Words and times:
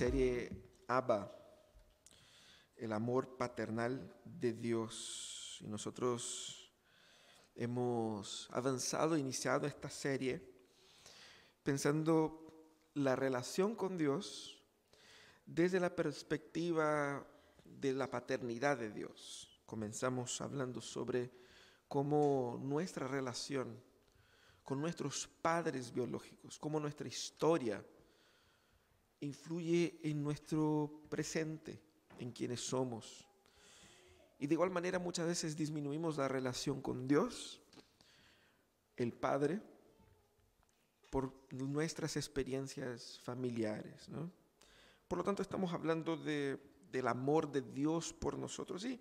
serie 0.00 0.50
Abba, 0.88 1.30
el 2.78 2.90
amor 2.94 3.36
paternal 3.36 4.16
de 4.24 4.54
Dios. 4.54 5.58
Y 5.60 5.66
nosotros 5.66 6.72
hemos 7.54 8.48
avanzado, 8.50 9.18
iniciado 9.18 9.66
esta 9.66 9.90
serie 9.90 10.40
pensando 11.62 12.50
la 12.94 13.14
relación 13.14 13.74
con 13.76 13.98
Dios 13.98 14.64
desde 15.44 15.78
la 15.78 15.94
perspectiva 15.94 17.22
de 17.62 17.92
la 17.92 18.10
paternidad 18.10 18.78
de 18.78 18.92
Dios. 18.92 19.60
Comenzamos 19.66 20.40
hablando 20.40 20.80
sobre 20.80 21.30
cómo 21.88 22.58
nuestra 22.62 23.06
relación 23.06 23.78
con 24.64 24.80
nuestros 24.80 25.28
padres 25.42 25.92
biológicos, 25.92 26.58
cómo 26.58 26.80
nuestra 26.80 27.06
historia 27.06 27.84
influye 29.20 29.98
en 30.02 30.22
nuestro 30.22 31.02
presente, 31.08 31.80
en 32.18 32.32
quienes 32.32 32.60
somos. 32.60 33.26
Y 34.38 34.46
de 34.46 34.54
igual 34.54 34.70
manera 34.70 34.98
muchas 34.98 35.26
veces 35.26 35.56
disminuimos 35.56 36.16
la 36.16 36.28
relación 36.28 36.80
con 36.80 37.06
Dios, 37.06 37.60
el 38.96 39.12
Padre, 39.12 39.60
por 41.10 41.32
nuestras 41.50 42.16
experiencias 42.16 43.20
familiares. 43.22 44.08
Por 45.08 45.18
lo 45.18 45.24
tanto, 45.24 45.42
estamos 45.42 45.72
hablando 45.72 46.16
de, 46.16 46.58
del 46.90 47.08
amor 47.08 47.50
de 47.50 47.62
Dios 47.62 48.12
por 48.12 48.38
nosotros. 48.38 48.84
Y 48.84 49.00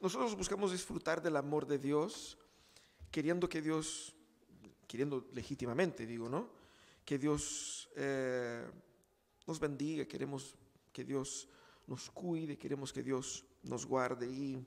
nosotros 0.00 0.36
buscamos 0.36 0.72
disfrutar 0.72 1.20
del 1.20 1.36
amor 1.36 1.66
de 1.66 1.78
Dios, 1.78 2.38
queriendo 3.10 3.48
que 3.48 3.60
Dios 3.60 4.14
queriendo 4.92 5.26
legítimamente, 5.32 6.04
digo, 6.04 6.28
¿no? 6.28 6.50
Que 7.02 7.16
Dios 7.16 7.88
eh, 7.96 8.62
nos 9.46 9.58
bendiga, 9.58 10.06
queremos 10.06 10.54
que 10.92 11.04
Dios 11.04 11.48
nos 11.86 12.10
cuide, 12.10 12.56
queremos 12.56 12.92
que 12.92 13.02
Dios 13.02 13.44
nos 13.62 13.86
guarde. 13.86 14.26
Y, 14.26 14.66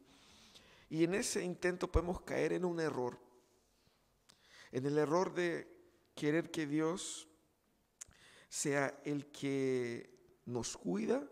y 0.90 1.04
en 1.04 1.14
ese 1.14 1.44
intento 1.44 1.92
podemos 1.92 2.22
caer 2.22 2.54
en 2.54 2.66
un 2.66 2.80
error, 2.80 3.20
en 4.72 4.86
el 4.86 4.98
error 4.98 5.34
de 5.34 5.68
querer 6.14 6.52
que 6.52 6.66
Dios 6.66 7.28
sea 8.50 9.00
el 9.04 9.28
que 9.28 10.42
nos 10.46 10.78
cuida, 10.78 11.28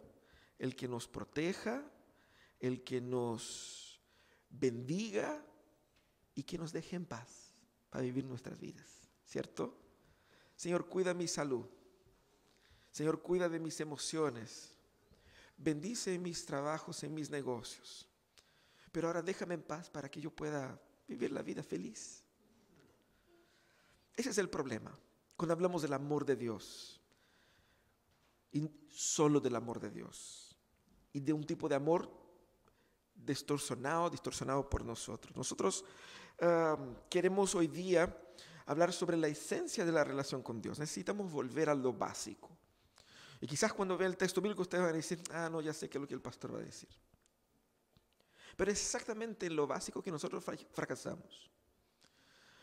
el 0.59 0.75
que 0.75 0.87
nos 0.87 1.07
proteja, 1.07 1.83
el 2.59 2.83
que 2.83 3.01
nos 3.01 4.01
bendiga 4.49 5.45
y 6.35 6.43
que 6.43 6.57
nos 6.57 6.71
deje 6.71 6.95
en 6.95 7.05
paz 7.05 7.53
para 7.89 8.03
vivir 8.03 8.25
nuestras 8.25 8.59
vidas, 8.59 9.09
¿cierto? 9.25 9.77
Señor, 10.55 10.87
cuida 10.87 11.13
mi 11.13 11.27
salud. 11.27 11.65
Señor, 12.93 13.21
cuida 13.21 13.49
de 13.49 13.59
mis 13.59 13.81
emociones. 13.81 14.69
Bendice 15.57 16.17
mis 16.17 16.45
trabajos, 16.45 17.03
en 17.03 17.13
mis 17.13 17.29
negocios. 17.29 18.07
Pero 18.91 19.07
ahora 19.07 19.21
déjame 19.21 19.55
en 19.55 19.63
paz 19.63 19.89
para 19.89 20.09
que 20.09 20.21
yo 20.21 20.29
pueda 20.29 20.79
vivir 21.07 21.31
la 21.31 21.41
vida 21.41 21.63
feliz. 21.63 22.23
Ese 24.15 24.29
es 24.29 24.37
el 24.37 24.47
problema. 24.49 24.97
Cuando 25.35 25.53
hablamos 25.53 25.81
del 25.81 25.93
amor 25.93 26.23
de 26.23 26.35
Dios, 26.35 27.01
y 28.51 28.69
solo 28.89 29.39
del 29.39 29.55
amor 29.55 29.79
de 29.79 29.89
Dios, 29.89 30.55
y 31.11 31.19
de 31.19 31.33
un 31.33 31.43
tipo 31.43 31.67
de 31.67 31.73
amor 31.73 32.07
distorsionado, 33.15 34.11
distorsionado 34.11 34.69
por 34.69 34.85
nosotros. 34.85 35.35
Nosotros 35.35 35.83
queremos 37.09 37.55
hoy 37.55 37.65
día 37.67 38.15
hablar 38.67 38.93
sobre 38.93 39.17
la 39.17 39.27
esencia 39.27 39.83
de 39.83 39.91
la 39.91 40.03
relación 40.03 40.43
con 40.43 40.61
Dios. 40.61 40.77
Necesitamos 40.77 41.31
volver 41.31 41.69
a 41.69 41.75
lo 41.75 41.91
básico. 41.93 42.49
Y 43.43 43.45
quizás 43.45 43.73
cuando 43.73 43.97
vean 43.97 44.11
el 44.11 44.17
texto 44.17 44.39
bíblico 44.39 44.61
ustedes 44.61 44.85
van 44.85 44.93
a 44.93 44.95
decir, 44.95 45.21
ah, 45.31 45.49
no, 45.51 45.59
ya 45.59 45.73
sé 45.73 45.89
qué 45.89 45.97
es 45.97 46.01
lo 46.01 46.07
que 46.07 46.13
el 46.13 46.21
pastor 46.21 46.55
va 46.55 46.59
a 46.59 46.61
decir. 46.61 46.87
Pero 48.55 48.71
es 48.71 48.79
exactamente 48.79 49.49
lo 49.49 49.67
básico 49.67 50.01
que 50.01 50.11
nosotros 50.11 50.41
fracasamos. 50.71 51.51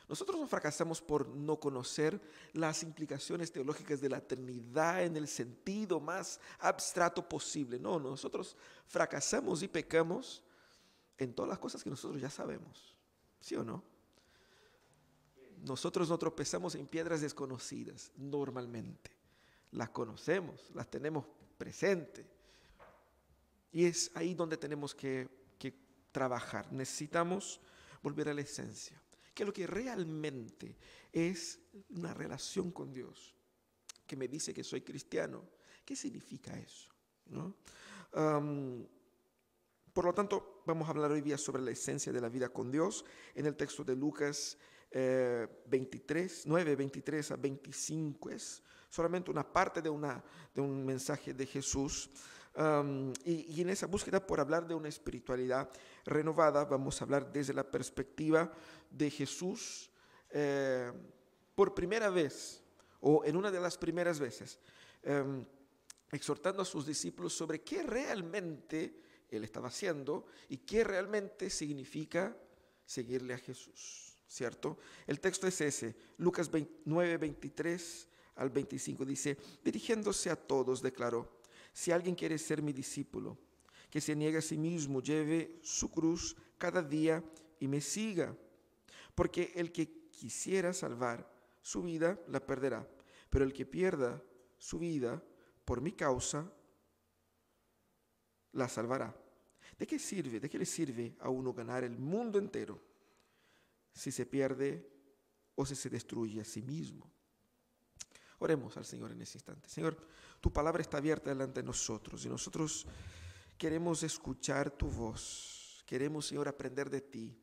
Nosotros 0.09 0.41
no 0.41 0.47
fracasamos 0.47 1.03
por 1.03 1.29
no 1.29 1.61
conocer 1.61 2.19
las 2.55 2.83
implicaciones 2.83 3.53
teológicas 3.53 4.01
de 4.01 4.09
la 4.09 4.17
eternidad 4.17 5.05
en 5.05 5.19
el 5.19 5.29
sentido 5.29 6.01
más 6.01 6.41
abstrato 6.61 7.29
posible. 7.29 7.79
No, 7.79 8.01
nosotros 8.01 8.57
fracasamos 8.87 9.63
y 9.63 9.69
pecamos 9.69 10.43
en 11.19 11.35
todas 11.35 11.51
las 11.51 11.59
cosas 11.59 11.85
que 11.85 11.91
nosotros 11.91 12.23
ya 12.23 12.31
sabemos. 12.31 12.97
¿Sí 13.39 13.55
o 13.55 13.63
no? 13.63 13.85
Nosotros 15.59 16.09
no 16.09 16.19
tropezamos 16.19 16.75
en 16.75 16.87
piedras 16.87 17.21
desconocidas 17.21 18.13
normalmente. 18.17 19.20
Las 19.73 19.91
conocemos, 19.91 20.71
las 20.75 20.91
tenemos 20.91 21.27
presentes. 21.57 22.27
Y 23.73 23.85
es 23.85 24.11
ahí 24.15 24.35
donde 24.35 24.57
tenemos 24.57 24.95
que, 24.95 25.39
trabajar. 26.13 26.73
Necesitamos 26.73 27.61
volver 28.03 28.29
a 28.29 28.35
la 28.35 28.41
esencia. 28.41 29.01
Que 29.33 29.45
lo 29.45 29.53
que 29.53 29.65
realmente 29.65 30.77
es 31.13 31.61
una 31.91 32.13
relación 32.13 32.73
con 32.73 32.93
Dios. 32.93 33.33
Que 34.09 34.17
me 34.17 34.27
dice 34.27 34.53
que 34.53 34.65
soy 34.65 34.81
cristiano. 34.81 35.45
¿Qué 35.85 35.95
significa 35.95 36.59
eso? 36.59 36.91
¿No? 37.27 37.55
Por 39.93 40.05
lo 40.05 40.13
tanto, 40.13 40.63
vamos 40.67 40.89
a 40.89 40.91
hablar 40.91 41.13
hoy 41.13 41.21
día 41.21 41.39
sobre 41.39 41.63
la 41.63 41.71
esencia 41.71 42.13
de 42.13 42.21
la 42.21 42.29
vida 42.29 42.49
con 42.49 42.73
Dios 42.73 43.05
en 43.37 43.47
el 43.47 43.55
texto 43.55 43.85
de 43.85 43.95
Lucas 43.95 44.59
23, 44.93 46.43
9, 46.47 46.75
23 46.75 47.31
a 47.31 47.37
25. 47.37 48.31
Es 48.31 48.63
solamente 48.91 49.31
una 49.31 49.51
parte 49.51 49.81
de, 49.81 49.89
un 49.89 50.85
mensaje 50.85 51.33
de 51.33 51.47
Jesús. 51.47 52.11
y, 53.25 53.61
en 53.61 53.71
esa 53.71 53.87
búsqueda 53.87 54.27
por 54.27 54.41
hablar 54.41 54.67
de 54.67 54.75
una 54.75 54.89
espiritualidad 54.89 55.71
renovada, 56.05 56.65
vamos 56.65 57.01
a 57.01 57.05
hablar 57.05 57.33
desde 57.33 57.55
la 57.55 57.65
perspectiva 57.65 58.53
de 58.91 59.09
Jesús 59.09 59.91
eh, 60.31 60.93
por 61.55 61.75
primera 61.75 62.11
vez, 62.11 62.63
o 63.01 63.25
en 63.25 63.37
una 63.37 63.51
de 63.51 63.61
las 63.61 63.79
primeras 63.79 64.19
veces, 64.19 64.59
em, 65.03 65.45
exhortando 66.11 66.63
a 66.63 66.65
sus 66.65 66.87
discípulos 66.87 67.33
sobre 67.33 67.63
qué 67.63 67.83
realmente 67.83 69.01
él 69.29 69.45
estaba 69.45 69.69
haciendo 69.69 70.27
y 70.49 70.59
qué 70.59 70.85
realmente 70.85 71.51
significa 71.51 72.37
seguirle 72.85 73.35
a 73.35 73.39
Jesús, 73.39 74.17
¿cierto? 74.27 74.79
El 75.07 75.21
texto 75.21 75.47
es 75.47 75.61
ese, 75.61 75.95
Lucas 76.19 76.51
9, 76.85 77.17
23 77.17 78.10
al 78.41 78.49
25 78.49 79.05
dice, 79.05 79.37
dirigiéndose 79.63 80.31
a 80.31 80.37
todos, 80.37 80.81
declaró, 80.81 81.41
si 81.75 81.93
alguien 81.93 82.15
quiere 82.15 82.39
ser 82.39 82.63
mi 82.63 82.73
discípulo, 82.73 83.37
que 83.91 84.01
se 84.01 84.17
niegue 84.17 84.39
a 84.39 84.43
sí 84.43 84.57
mismo, 84.57 85.03
lleve 85.03 85.61
su 85.63 85.91
cruz 85.91 86.35
cada 86.57 86.83
día 86.83 87.23
y 87.59 87.69
me 87.69 87.83
siga, 87.83 88.35
porque 89.15 89.53
el 89.55 89.71
que 89.73 90.09
quisiera 90.09 90.73
salvar 90.73 91.31
su 91.61 91.83
vida 91.83 92.19
la 92.29 92.41
perderá, 92.41 92.89
pero 93.29 93.45
el 93.45 93.53
que 93.53 93.67
pierda 93.67 94.23
su 94.57 94.79
vida 94.79 95.23
por 95.67 95.83
mi 95.83 95.93
causa 95.93 96.51
la 98.53 98.69
salvará. 98.69 99.15
¿De 99.79 99.87
qué 99.87 99.99
sirve? 99.99 100.41
¿De 100.41 100.49
qué 100.49 100.59
le 100.59 100.67
sirve 100.67 101.15
a 101.21 101.29
uno 101.29 101.53
ganar 101.53 101.85
el 101.85 101.99
mundo 101.99 102.39
entero 102.39 102.81
si 103.93 104.11
se 104.11 104.25
pierde 104.25 104.89
o 105.55 105.67
si 105.67 105.75
se 105.75 105.91
destruye 105.91 106.41
a 106.41 106.45
sí 106.45 106.63
mismo? 106.63 107.20
Oremos 108.41 108.77
al 108.77 108.85
Señor 108.85 109.13
en 109.13 109.23
ese 109.23 109.39
instante. 109.39 109.69
Señor, 109.69 109.97
tu 110.41 110.53
palabra 110.53 110.83
está 110.83 110.99
abierta 110.99 111.31
delante 111.31 111.61
de 111.61 111.67
nosotros 111.67 112.25
y 112.25 112.29
nosotros 112.29 112.87
queremos 113.57 114.03
escuchar 114.03 114.71
tu 114.71 114.89
voz. 114.89 115.83
Queremos, 115.87 116.27
Señor, 116.27 116.49
aprender 116.49 116.91
de 116.91 117.01
ti. 117.01 117.41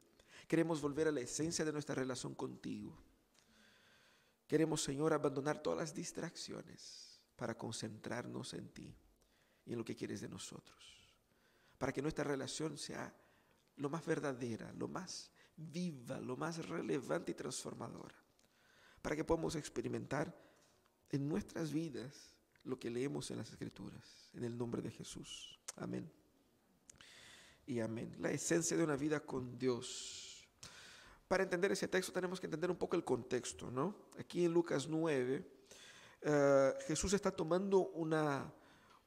Queremos 0.48 0.82
volver 0.82 1.08
a 1.08 1.12
la 1.12 1.22
esencia 1.22 1.66
de 1.66 1.72
nuestra 1.72 1.96
relación 1.96 2.36
contigo. 2.36 2.96
Queremos, 4.46 4.84
Señor, 4.84 5.14
abandonar 5.14 5.64
todas 5.64 5.80
las 5.80 5.94
distracciones 5.94 7.20
para 7.36 7.58
concentrarnos 7.58 8.54
en 8.54 8.70
ti 8.70 8.96
y 9.66 9.72
en 9.72 9.80
lo 9.80 9.86
que 9.86 9.96
quieres 9.96 10.22
de 10.22 10.30
nosotros 10.30 10.98
para 11.78 11.94
que 11.94 12.02
nuestra 12.02 12.24
relación 12.24 12.78
sea 12.78 13.14
lo 13.76 13.90
más 13.90 14.06
verdadera, 14.06 14.72
lo 14.74 14.88
más 14.88 15.32
viva, 15.56 16.20
lo 16.20 16.36
más 16.36 16.68
relevante 16.68 17.32
y 17.32 17.36
transformadora, 17.36 18.16
para 19.02 19.16
que 19.16 19.24
podamos 19.24 19.56
experimentar 19.56 20.36
en 21.10 21.28
nuestras 21.28 21.72
vidas 21.72 22.34
lo 22.64 22.80
que 22.80 22.90
leemos 22.90 23.32
en 23.32 23.38
las 23.38 23.50
Escrituras, 23.50 24.30
en 24.34 24.44
el 24.44 24.58
nombre 24.58 24.82
de 24.82 24.92
Jesús. 24.92 25.60
Amén. 25.78 26.12
Y 27.66 27.80
amén. 27.80 28.16
La 28.20 28.32
esencia 28.32 28.78
de 28.78 28.84
una 28.84 28.96
vida 28.96 29.20
con 29.20 29.58
Dios. 29.58 30.48
Para 31.28 31.44
entender 31.44 31.72
ese 31.72 31.88
texto 31.88 32.14
tenemos 32.14 32.40
que 32.40 32.48
entender 32.48 32.72
un 32.72 32.78
poco 32.78 32.96
el 32.96 33.04
contexto, 33.04 33.70
¿no? 33.70 33.96
Aquí 34.18 34.46
en 34.46 34.54
Lucas 34.54 34.88
9, 34.88 35.46
eh, 36.22 36.74
Jesús 36.88 37.14
está 37.14 37.32
tomando 37.32 37.90
una 37.90 38.54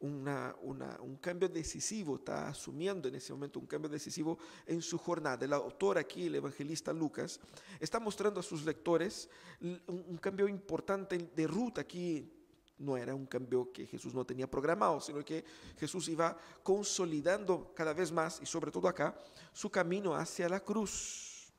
un 0.01 1.19
cambio 1.21 1.49
decisivo, 1.49 2.17
está 2.17 2.49
asumiendo 2.49 3.09
en 3.09 3.17
ese 3.17 3.33
momento 3.33 3.61
un 3.61 3.67
cambio 3.67 3.91
decisivo 3.91 4.39
en 4.67 4.81
su 4.81 4.97
jornada. 4.97 5.45
El 5.45 5.53
autor 5.53 5.99
aquí, 5.99 6.27
el 6.27 6.37
evangelista 6.37 6.93
Lucas, 6.93 7.39
está 7.79 8.01
mostrando 8.01 8.41
a 8.41 8.43
sus 8.43 8.65
lectores 8.65 9.29
un, 9.61 10.19
cambio 10.19 10.49
importante 10.49 11.19
de 11.35 11.47
ruta 11.47 11.83
aquí 11.83 12.37
no 12.79 12.97
era 12.97 13.15
un 13.15 13.27
cambio 13.27 13.71
que 13.71 13.87
Jesús 13.87 14.15
no 14.15 14.25
tenía 14.25 14.51
programado, 14.51 15.03
sino 15.03 15.23
que 15.23 15.45
Jesús 15.79 16.09
iba 16.09 16.35
consolidando 16.63 17.75
cada 17.75 17.93
vez 17.93 18.11
más, 18.11 18.41
y 18.41 18.47
sobre 18.47 18.71
todo 18.71 18.89
acá, 18.89 19.15
su 19.53 19.71
camino 19.71 20.15
hacia 20.15 20.49
la 20.49 20.61
cruz. 20.61 21.53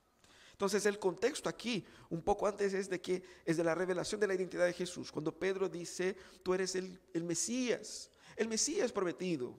Entonces 0.51 0.85
el 0.85 0.99
contexto 0.99 1.47
aquí, 1.47 1.85
un 2.09 2.21
poco 2.21 2.47
antes, 2.47 2.73
es 2.73 2.89
de 2.89 3.01
que 3.01 3.23
es 3.45 3.57
de 3.57 3.63
la 3.63 3.75
revelación 3.75 4.19
de 4.19 4.27
la 4.27 4.33
identidad 4.33 4.65
de 4.65 4.73
Jesús. 4.73 5.11
Cuando 5.11 5.31
Pedro 5.31 5.69
dice, 5.69 6.15
tú 6.43 6.55
eres 6.55 6.75
el, 6.75 6.99
el 7.13 7.23
Mesías, 7.23 8.10
el 8.35 8.47
Mesías 8.47 8.91
prometido, 8.91 9.57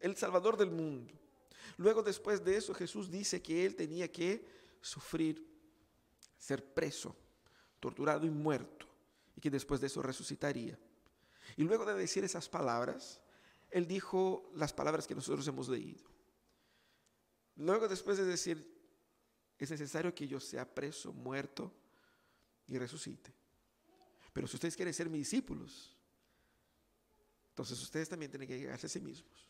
el 0.00 0.16
Salvador 0.16 0.56
del 0.56 0.70
mundo. 0.70 1.14
Luego 1.76 2.02
después 2.02 2.44
de 2.44 2.56
eso 2.56 2.74
Jesús 2.74 3.10
dice 3.10 3.42
que 3.42 3.64
él 3.64 3.76
tenía 3.76 4.10
que 4.10 4.44
sufrir, 4.80 5.46
ser 6.38 6.64
preso, 6.74 7.16
torturado 7.80 8.26
y 8.26 8.30
muerto, 8.30 8.86
y 9.36 9.40
que 9.40 9.50
después 9.50 9.80
de 9.80 9.86
eso 9.86 10.02
resucitaría. 10.02 10.78
Y 11.56 11.64
luego 11.64 11.84
de 11.84 11.94
decir 11.94 12.24
esas 12.24 12.48
palabras, 12.48 13.20
él 13.70 13.86
dijo 13.86 14.50
las 14.54 14.72
palabras 14.72 15.06
que 15.06 15.14
nosotros 15.14 15.46
hemos 15.48 15.68
leído. 15.68 16.04
Luego 17.56 17.88
después 17.88 18.18
de 18.18 18.24
decir, 18.24 18.72
es 19.58 19.70
necesario 19.70 20.14
que 20.14 20.26
yo 20.26 20.40
sea 20.40 20.68
preso, 20.68 21.12
muerto 21.12 21.72
y 22.66 22.78
resucite. 22.78 23.32
Pero 24.32 24.46
si 24.46 24.56
ustedes 24.56 24.76
quieren 24.76 24.94
ser 24.94 25.08
mis 25.08 25.20
discípulos, 25.20 25.91
entonces 27.52 27.80
ustedes 27.82 28.08
también 28.08 28.30
tienen 28.30 28.48
que 28.48 28.58
llegarse 28.58 28.86
a 28.86 28.88
sí 28.88 28.98
mismos, 28.98 29.46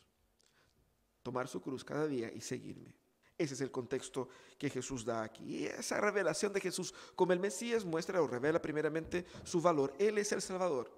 tomar 1.23 1.47
su 1.47 1.63
cruz 1.63 1.85
cada 1.85 2.09
día 2.09 2.33
y 2.33 2.41
seguirme. 2.41 2.93
Ese 3.39 3.55
es 3.55 3.61
el 3.61 3.71
contexto 3.71 4.29
que 4.59 4.69
Jesús 4.69 5.05
da 5.05 5.23
aquí. 5.23 5.45
Y 5.45 5.67
esa 5.67 6.01
revelación 6.01 6.53
de 6.53 6.61
Jesús 6.61 6.93
como 7.15 7.33
el 7.33 7.39
Mesías 7.39 7.85
muestra 7.85 8.21
o 8.21 8.27
revela 8.27 8.61
primeramente 8.61 9.25
su 9.45 9.61
valor. 9.61 9.95
Él 10.01 10.19
es 10.19 10.33
el 10.33 10.43
Salvador. 10.43 10.91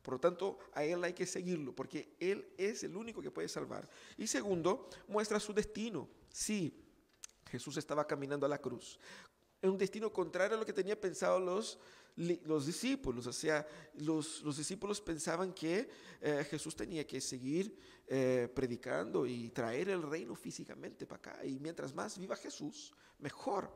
Por 0.00 0.14
lo 0.14 0.20
tanto, 0.20 0.58
a 0.74 0.84
Él 0.84 1.02
hay 1.02 1.12
que 1.12 1.26
seguirlo, 1.26 1.74
porque 1.74 2.14
Él 2.20 2.52
es 2.56 2.84
el 2.84 2.96
único 2.96 3.20
que 3.20 3.30
puede 3.30 3.48
salvar. 3.48 3.88
Y 4.16 4.26
segundo, 4.28 4.88
muestra 5.08 5.40
su 5.40 5.52
destino. 5.52 6.08
Sí, 6.28 6.84
Jesús 7.50 7.76
estaba 7.78 8.06
caminando 8.06 8.46
a 8.46 8.48
la 8.48 8.58
cruz. 8.58 8.98
En 9.60 9.70
un 9.70 9.78
destino 9.78 10.12
contrario 10.12 10.56
a 10.56 10.60
lo 10.60 10.66
que 10.66 10.72
tenían 10.72 10.98
pensado 10.98 11.40
los, 11.40 11.78
los 12.16 12.66
discípulos. 12.66 13.26
O 13.26 13.32
sea, 13.32 13.66
los, 13.94 14.42
los 14.42 14.56
discípulos 14.56 15.00
pensaban 15.00 15.52
que 15.52 15.88
eh, 16.20 16.46
Jesús 16.48 16.76
tenía 16.76 17.06
que 17.06 17.20
seguir 17.20 17.76
eh, 18.06 18.48
predicando 18.54 19.26
y 19.26 19.50
traer 19.50 19.88
el 19.88 20.02
reino 20.02 20.34
físicamente 20.34 21.06
para 21.06 21.18
acá. 21.18 21.44
Y 21.44 21.58
mientras 21.58 21.94
más 21.94 22.18
viva 22.18 22.36
Jesús, 22.36 22.92
mejor. 23.18 23.72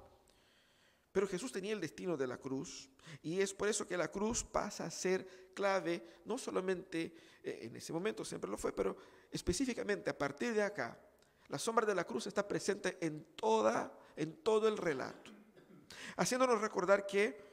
Pero 1.11 1.27
Jesús 1.27 1.51
tenía 1.51 1.73
el 1.73 1.81
destino 1.81 2.17
de 2.17 2.27
la 2.27 2.37
cruz 2.37 2.91
y 3.23 3.41
es 3.41 3.55
por 3.55 3.69
eso 3.69 3.87
que 3.87 3.97
la 3.97 4.11
cruz 4.11 4.45
pasa 4.45 4.85
a 4.85 4.91
ser 4.91 5.51
clave, 5.55 6.21
no 6.27 6.39
solamente 6.39 7.15
eh, 7.43 7.61
en 7.63 7.77
ese 7.77 7.93
momento, 7.93 8.25
siempre 8.25 8.51
lo 8.51 8.59
fue, 8.59 8.73
pero 8.73 8.97
específicamente 9.31 10.11
a 10.11 10.19
partir 10.19 10.55
de 10.55 10.63
acá, 10.63 11.01
la 11.49 11.59
sombra 11.59 11.87
de 11.87 11.95
la 11.95 12.05
cruz 12.05 12.27
está 12.27 12.47
presente 12.47 12.99
en, 13.01 13.25
toda, 13.35 13.99
en 14.15 14.43
todo 14.43 14.69
el 14.69 14.77
relato, 14.77 15.33
haciéndonos 16.17 16.61
recordar 16.61 17.07
que 17.07 17.48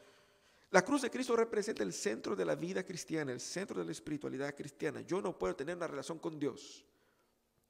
la 0.71 0.83
cruz 0.83 1.03
de 1.03 1.11
Cristo 1.11 1.35
representa 1.35 1.83
el 1.83 1.93
centro 1.93 2.35
de 2.35 2.45
la 2.45 2.55
vida 2.55 2.83
cristiana, 2.83 3.31
el 3.31 3.39
centro 3.39 3.79
de 3.79 3.85
la 3.85 3.91
espiritualidad 3.91 4.55
cristiana. 4.55 5.01
Yo 5.01 5.21
no 5.21 5.37
puedo 5.37 5.55
tener 5.55 5.75
una 5.75 5.87
relación 5.87 6.19
con 6.19 6.37
Dios 6.39 6.85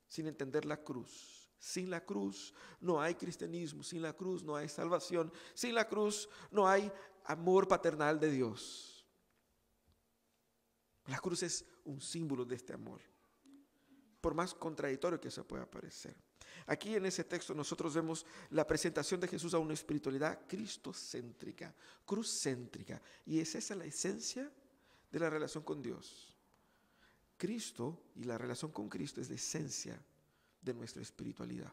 sin 0.07 0.27
entender 0.27 0.65
la 0.65 0.77
cruz. 0.77 1.50
Sin 1.57 1.89
la 1.89 2.03
cruz 2.03 2.53
no 2.80 3.01
hay 3.01 3.15
cristianismo, 3.15 3.81
sin 3.83 4.01
la 4.01 4.13
cruz 4.13 4.44
no 4.44 4.56
hay 4.56 4.69
salvación, 4.69 5.31
sin 5.53 5.74
la 5.74 5.88
cruz 5.88 6.30
no 6.51 6.68
hay 6.68 6.92
amor 7.25 7.68
paternal 7.68 8.19
de 8.19 8.31
Dios. 8.31 9.06
La 11.07 11.19
cruz 11.19 11.44
es 11.44 11.65
un 11.83 12.01
símbolo 12.01 12.45
de 12.45 12.56
este 12.56 12.74
amor, 12.74 13.01
por 14.25 14.33
más 14.33 14.56
contradictorio 14.56 15.22
que 15.22 15.30
se 15.30 15.44
pueda 15.44 15.69
parecer. 15.69 16.16
Aquí 16.66 16.95
en 16.95 17.06
ese 17.06 17.24
texto 17.25 17.54
nosotros 17.54 17.94
vemos 17.94 18.25
la 18.50 18.66
presentación 18.66 19.19
de 19.19 19.27
Jesús 19.27 19.54
a 19.54 19.60
una 19.60 19.75
espiritualidad 19.75 20.48
cristocéntrica, 20.48 21.72
cruzcéntrica, 22.04 23.00
y 23.24 23.38
es 23.39 23.54
esa 23.54 23.75
la 23.75 23.86
esencia 23.86 24.51
de 25.12 25.19
la 25.19 25.30
relación 25.30 25.63
con 25.63 25.80
Dios. 25.80 26.36
Cristo 27.38 28.01
y 28.16 28.24
la 28.24 28.36
relación 28.36 28.72
con 28.72 28.89
Cristo 28.89 29.22
es 29.22 29.30
la 29.30 29.36
esencia 29.36 30.04
de 30.60 30.74
nuestra 30.74 31.04
espiritualidad. 31.04 31.72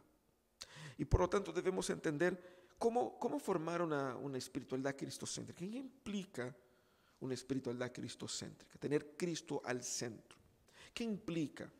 Y 0.98 1.06
por 1.06 1.22
lo 1.22 1.30
tanto 1.30 1.54
debemos 1.54 1.88
entender 1.88 2.74
cómo, 2.76 3.18
cómo 3.18 3.38
formar 3.38 3.80
una, 3.80 4.14
una 4.16 4.36
espiritualidad 4.36 4.94
cristocéntrica. 4.94 5.58
¿Qué 5.58 5.78
implica 5.78 6.54
una 7.20 7.32
espiritualidad 7.32 7.90
cristocéntrica? 7.94 8.78
Tener 8.78 9.16
Cristo 9.16 9.62
al 9.64 9.82
centro. 9.82 10.36
¿Qué 10.92 11.02
implica? 11.02 11.72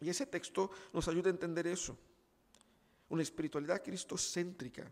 Y 0.00 0.08
ese 0.08 0.26
texto 0.26 0.70
nos 0.92 1.06
ayuda 1.08 1.28
a 1.28 1.32
entender 1.32 1.66
eso. 1.66 1.96
Una 3.08 3.22
espiritualidad 3.22 3.82
cristocéntrica, 3.82 4.90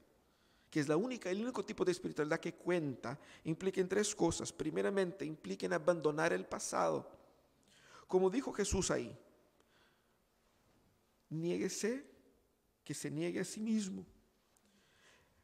que 0.70 0.80
es 0.80 0.88
la 0.88 0.96
única, 0.96 1.30
el 1.30 1.40
único 1.40 1.64
tipo 1.64 1.84
de 1.84 1.92
espiritualidad 1.92 2.40
que 2.40 2.54
cuenta, 2.54 3.18
implica 3.44 3.80
en 3.80 3.88
tres 3.88 4.14
cosas. 4.14 4.52
Primeramente, 4.52 5.24
implica 5.24 5.66
en 5.66 5.72
abandonar 5.72 6.32
el 6.32 6.44
pasado. 6.44 7.10
Como 8.06 8.28
dijo 8.28 8.52
Jesús 8.52 8.90
ahí, 8.90 9.16
niéguese, 11.30 12.04
que 12.84 12.94
se 12.94 13.10
niegue 13.10 13.40
a 13.40 13.44
sí 13.44 13.60
mismo. 13.60 14.04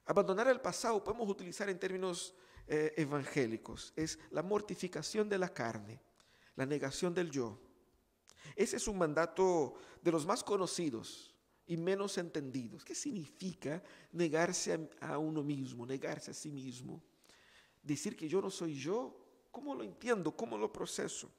Abandonar 0.06 0.48
el 0.48 0.60
pasado 0.60 1.02
podemos 1.02 1.28
utilizar 1.28 1.68
en 1.70 1.78
términos 1.78 2.34
eh, 2.66 2.92
evangélicos. 2.96 3.92
Es 3.96 4.18
la 4.30 4.42
mortificación 4.42 5.28
de 5.28 5.38
la 5.38 5.48
carne, 5.48 6.00
la 6.56 6.66
negación 6.66 7.14
del 7.14 7.30
yo. 7.30 7.58
Ese 8.56 8.76
es 8.76 8.88
un 8.88 8.98
mandato 8.98 9.74
de 10.02 10.12
los 10.12 10.26
más 10.26 10.42
conocidos 10.42 11.34
y 11.66 11.76
menos 11.76 12.18
entendidos. 12.18 12.84
¿Qué 12.84 12.94
significa 12.94 13.82
negarse 14.12 14.88
a, 15.00 15.18
uno 15.18 15.42
mismo, 15.42 15.86
negarse 15.86 16.30
a 16.30 16.34
sí 16.34 16.50
mismo? 16.50 17.02
Decir 17.82 18.16
que 18.16 18.28
yo 18.28 18.40
no 18.40 18.50
soy 18.50 18.74
yo, 18.74 19.16
¿cómo 19.50 19.74
lo 19.74 19.82
entiendo? 19.82 20.36
¿Cómo 20.36 20.56
lo 20.56 20.72
proceso? 20.72 21.30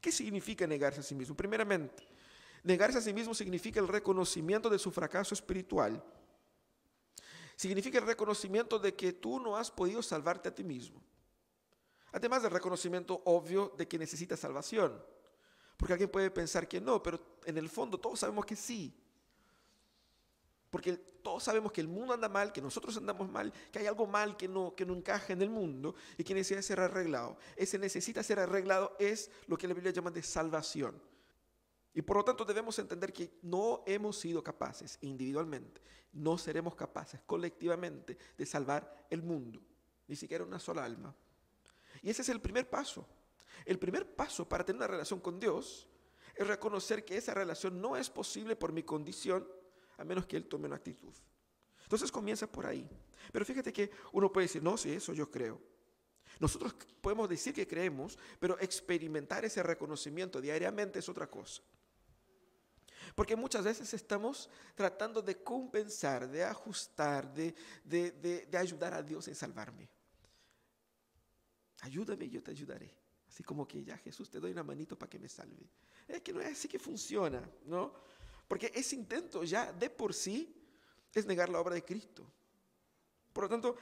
¿Qué 0.00 0.12
significa 0.12 0.66
negarse 0.66 1.00
a 1.00 1.02
sí 1.02 1.14
mismo? 1.14 1.36
Primeramente, 1.36 2.10
Negarse 2.62 2.98
a 2.98 3.00
sí 3.00 3.12
mismo 3.12 3.34
significa 3.34 3.80
el 3.80 3.88
reconocimiento 3.88 4.68
de 4.68 4.78
su 4.78 4.90
fracaso 4.90 5.34
espiritual. 5.34 6.02
Significa 7.56 7.98
el 7.98 8.06
reconocimiento 8.06 8.78
de 8.78 8.94
que 8.94 9.12
tú 9.12 9.40
no 9.40 9.56
has 9.56 9.70
podido 9.70 10.02
salvarte 10.02 10.48
a 10.48 10.54
ti 10.54 10.64
mismo. 10.64 11.02
Además 12.12 12.42
del 12.42 12.50
reconocimiento 12.50 13.22
obvio 13.24 13.72
de 13.78 13.86
que 13.86 13.98
necesitas 13.98 14.40
salvación. 14.40 15.02
Porque 15.80 15.94
alguien 15.94 16.10
puede 16.10 16.30
pensar 16.30 16.68
que 16.68 16.78
no, 16.78 17.02
pero 17.02 17.38
en 17.46 17.56
el 17.56 17.70
fondo 17.70 17.98
todos 17.98 18.20
sabemos 18.20 18.44
que 18.44 18.54
sí. 18.54 18.94
Porque 20.68 20.92
todos 20.92 21.42
sabemos 21.42 21.72
que 21.72 21.80
el 21.80 21.88
mundo 21.88 22.12
anda 22.12 22.28
mal, 22.28 22.52
que 22.52 22.60
nosotros 22.60 22.94
andamos 22.98 23.30
mal, 23.30 23.50
que 23.72 23.78
hay 23.78 23.86
algo 23.86 24.06
mal 24.06 24.36
que 24.36 24.46
no, 24.46 24.74
que 24.76 24.84
no 24.84 24.92
encaja 24.92 25.32
en 25.32 25.40
el 25.40 25.48
mundo 25.48 25.94
y 26.18 26.22
que 26.22 26.34
necesita 26.34 26.60
ser 26.60 26.80
arreglado. 26.80 27.38
Ese 27.56 27.78
necesita 27.78 28.22
ser 28.22 28.40
arreglado 28.40 28.94
es 28.98 29.30
lo 29.46 29.56
que 29.56 29.66
la 29.66 29.72
Biblia 29.72 29.90
llama 29.90 30.10
de 30.10 30.22
salvación. 30.22 31.00
Y 31.94 32.02
por 32.02 32.18
lo 32.18 32.24
tanto 32.26 32.44
debemos 32.44 32.78
entender 32.78 33.10
que 33.10 33.38
no 33.40 33.82
hemos 33.86 34.18
sido 34.18 34.44
capaces 34.44 34.98
individualmente, 35.00 35.80
no 36.12 36.36
seremos 36.36 36.74
capaces 36.74 37.22
colectivamente 37.24 38.18
de 38.36 38.44
salvar 38.44 39.06
el 39.08 39.22
mundo, 39.22 39.62
ni 40.06 40.14
siquiera 40.14 40.44
una 40.44 40.58
sola 40.58 40.84
alma. 40.84 41.16
Y 42.02 42.10
ese 42.10 42.20
es 42.20 42.28
el 42.28 42.42
primer 42.42 42.68
paso. 42.68 43.08
El 43.64 43.78
primer 43.78 44.14
paso 44.14 44.48
para 44.48 44.64
tener 44.64 44.78
una 44.78 44.86
relación 44.86 45.20
con 45.20 45.38
Dios 45.38 45.88
es 46.34 46.46
reconocer 46.46 47.04
que 47.04 47.16
esa 47.16 47.34
relación 47.34 47.80
no 47.80 47.96
es 47.96 48.08
posible 48.08 48.56
por 48.56 48.72
mi 48.72 48.82
condición, 48.82 49.46
a 49.98 50.04
menos 50.04 50.26
que 50.26 50.36
Él 50.36 50.46
tome 50.46 50.66
una 50.66 50.76
actitud. 50.76 51.12
Entonces 51.82 52.10
comienza 52.10 52.46
por 52.46 52.66
ahí. 52.66 52.88
Pero 53.32 53.44
fíjate 53.44 53.72
que 53.72 53.90
uno 54.12 54.32
puede 54.32 54.46
decir, 54.46 54.62
no, 54.62 54.76
sí, 54.76 54.92
eso 54.92 55.12
yo 55.12 55.30
creo. 55.30 55.60
Nosotros 56.38 56.74
podemos 57.00 57.28
decir 57.28 57.52
que 57.52 57.66
creemos, 57.66 58.18
pero 58.38 58.58
experimentar 58.60 59.44
ese 59.44 59.62
reconocimiento 59.62 60.40
diariamente 60.40 60.98
es 60.98 61.08
otra 61.08 61.28
cosa. 61.28 61.62
Porque 63.14 63.36
muchas 63.36 63.64
veces 63.64 63.92
estamos 63.92 64.48
tratando 64.74 65.20
de 65.20 65.42
compensar, 65.42 66.28
de 66.28 66.44
ajustar, 66.44 67.32
de, 67.32 67.54
de, 67.84 68.56
ayudar 68.56 68.94
a 68.94 69.02
Dios 69.02 69.26
en 69.28 69.34
salvarme. 69.34 69.88
Ayúdame 71.80 72.26
y 72.26 72.30
yo 72.30 72.42
te 72.42 72.52
ayudaré. 72.52 72.99
Así 73.30 73.44
como 73.44 73.66
que 73.66 73.84
ya 73.84 73.96
Jesús 73.98 74.28
te 74.28 74.40
doy 74.40 74.50
una 74.50 74.64
manito 74.64 74.98
para 74.98 75.08
que 75.08 75.18
me 75.18 75.28
salve. 75.28 75.70
Es 76.08 76.20
que 76.20 76.32
no 76.32 76.40
es 76.40 76.48
así 76.50 76.66
que 76.66 76.80
funciona, 76.80 77.48
¿no? 77.64 77.94
Porque 78.48 78.72
ese 78.74 78.96
intento 78.96 79.44
ya 79.44 79.72
de 79.72 79.88
por 79.88 80.12
sí 80.12 80.52
es 81.14 81.26
negar 81.26 81.48
la 81.48 81.60
obra 81.60 81.76
de 81.76 81.84
Cristo. 81.84 82.26
Por 83.32 83.44
lo 83.44 83.48
tanto, 83.48 83.76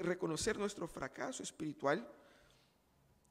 reconocer 0.00 0.58
nuestro 0.58 0.86
fracaso 0.86 1.42
espiritual 1.42 2.06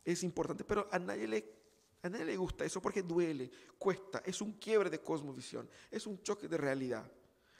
es 0.04 0.24
importante, 0.24 0.64
pero 0.64 0.88
a 0.92 0.98
nadie 0.98 1.28
le 1.28 1.56
a 2.02 2.10
nadie 2.10 2.26
le 2.26 2.38
gusta 2.38 2.66
eso 2.66 2.82
porque 2.82 3.02
duele, 3.02 3.50
cuesta, 3.80 4.22
es 4.26 4.40
un 4.40 4.54
quiebre 4.54 4.92
de 4.92 5.00
cosmovisión, 5.00 5.68
es 5.90 6.06
un 6.06 6.22
choque 6.22 6.48
de 6.48 6.56
realidad, 6.56 7.12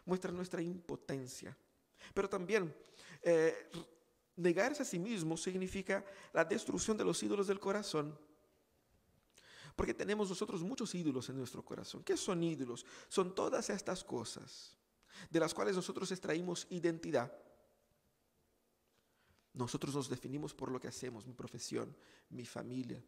muestra 0.06 0.32
nuestra 0.32 0.62
impotencia. 0.62 1.56
Pero 2.14 2.30
también 2.30 2.76
eh, 3.24 3.70
negarse 4.36 4.84
a 4.84 4.86
sí 4.86 5.00
mismo 5.00 5.38
significa 5.38 6.04
la 6.34 6.44
destrucción 6.44 6.98
de 6.98 7.06
los 7.06 7.22
ídolos 7.24 7.48
del 7.48 7.60
corazón. 7.60 8.18
Porque 9.76 9.94
tenemos 9.94 10.30
nosotros 10.30 10.62
muchos 10.62 10.96
ídolos 10.96 11.30
en 11.30 11.38
nuestro 11.38 11.64
corazón. 11.64 12.04
¿Qué 12.04 12.16
son 12.16 12.42
ídolos? 12.44 12.86
Son 13.10 13.36
todas 13.36 13.70
estas 13.70 14.04
cosas 14.04 14.78
de 15.30 15.40
las 15.40 15.54
cuales 15.54 15.76
nosotros 15.76 16.12
extraímos 16.12 16.68
identidad. 16.70 17.32
Nosotros 19.54 19.96
nos 19.96 20.10
definimos 20.10 20.54
por 20.54 20.72
lo 20.72 20.80
que 20.80 20.88
hacemos, 20.88 21.26
mi 21.26 21.34
profesión, 21.34 21.96
mi 22.30 22.46
familia, 22.46 23.02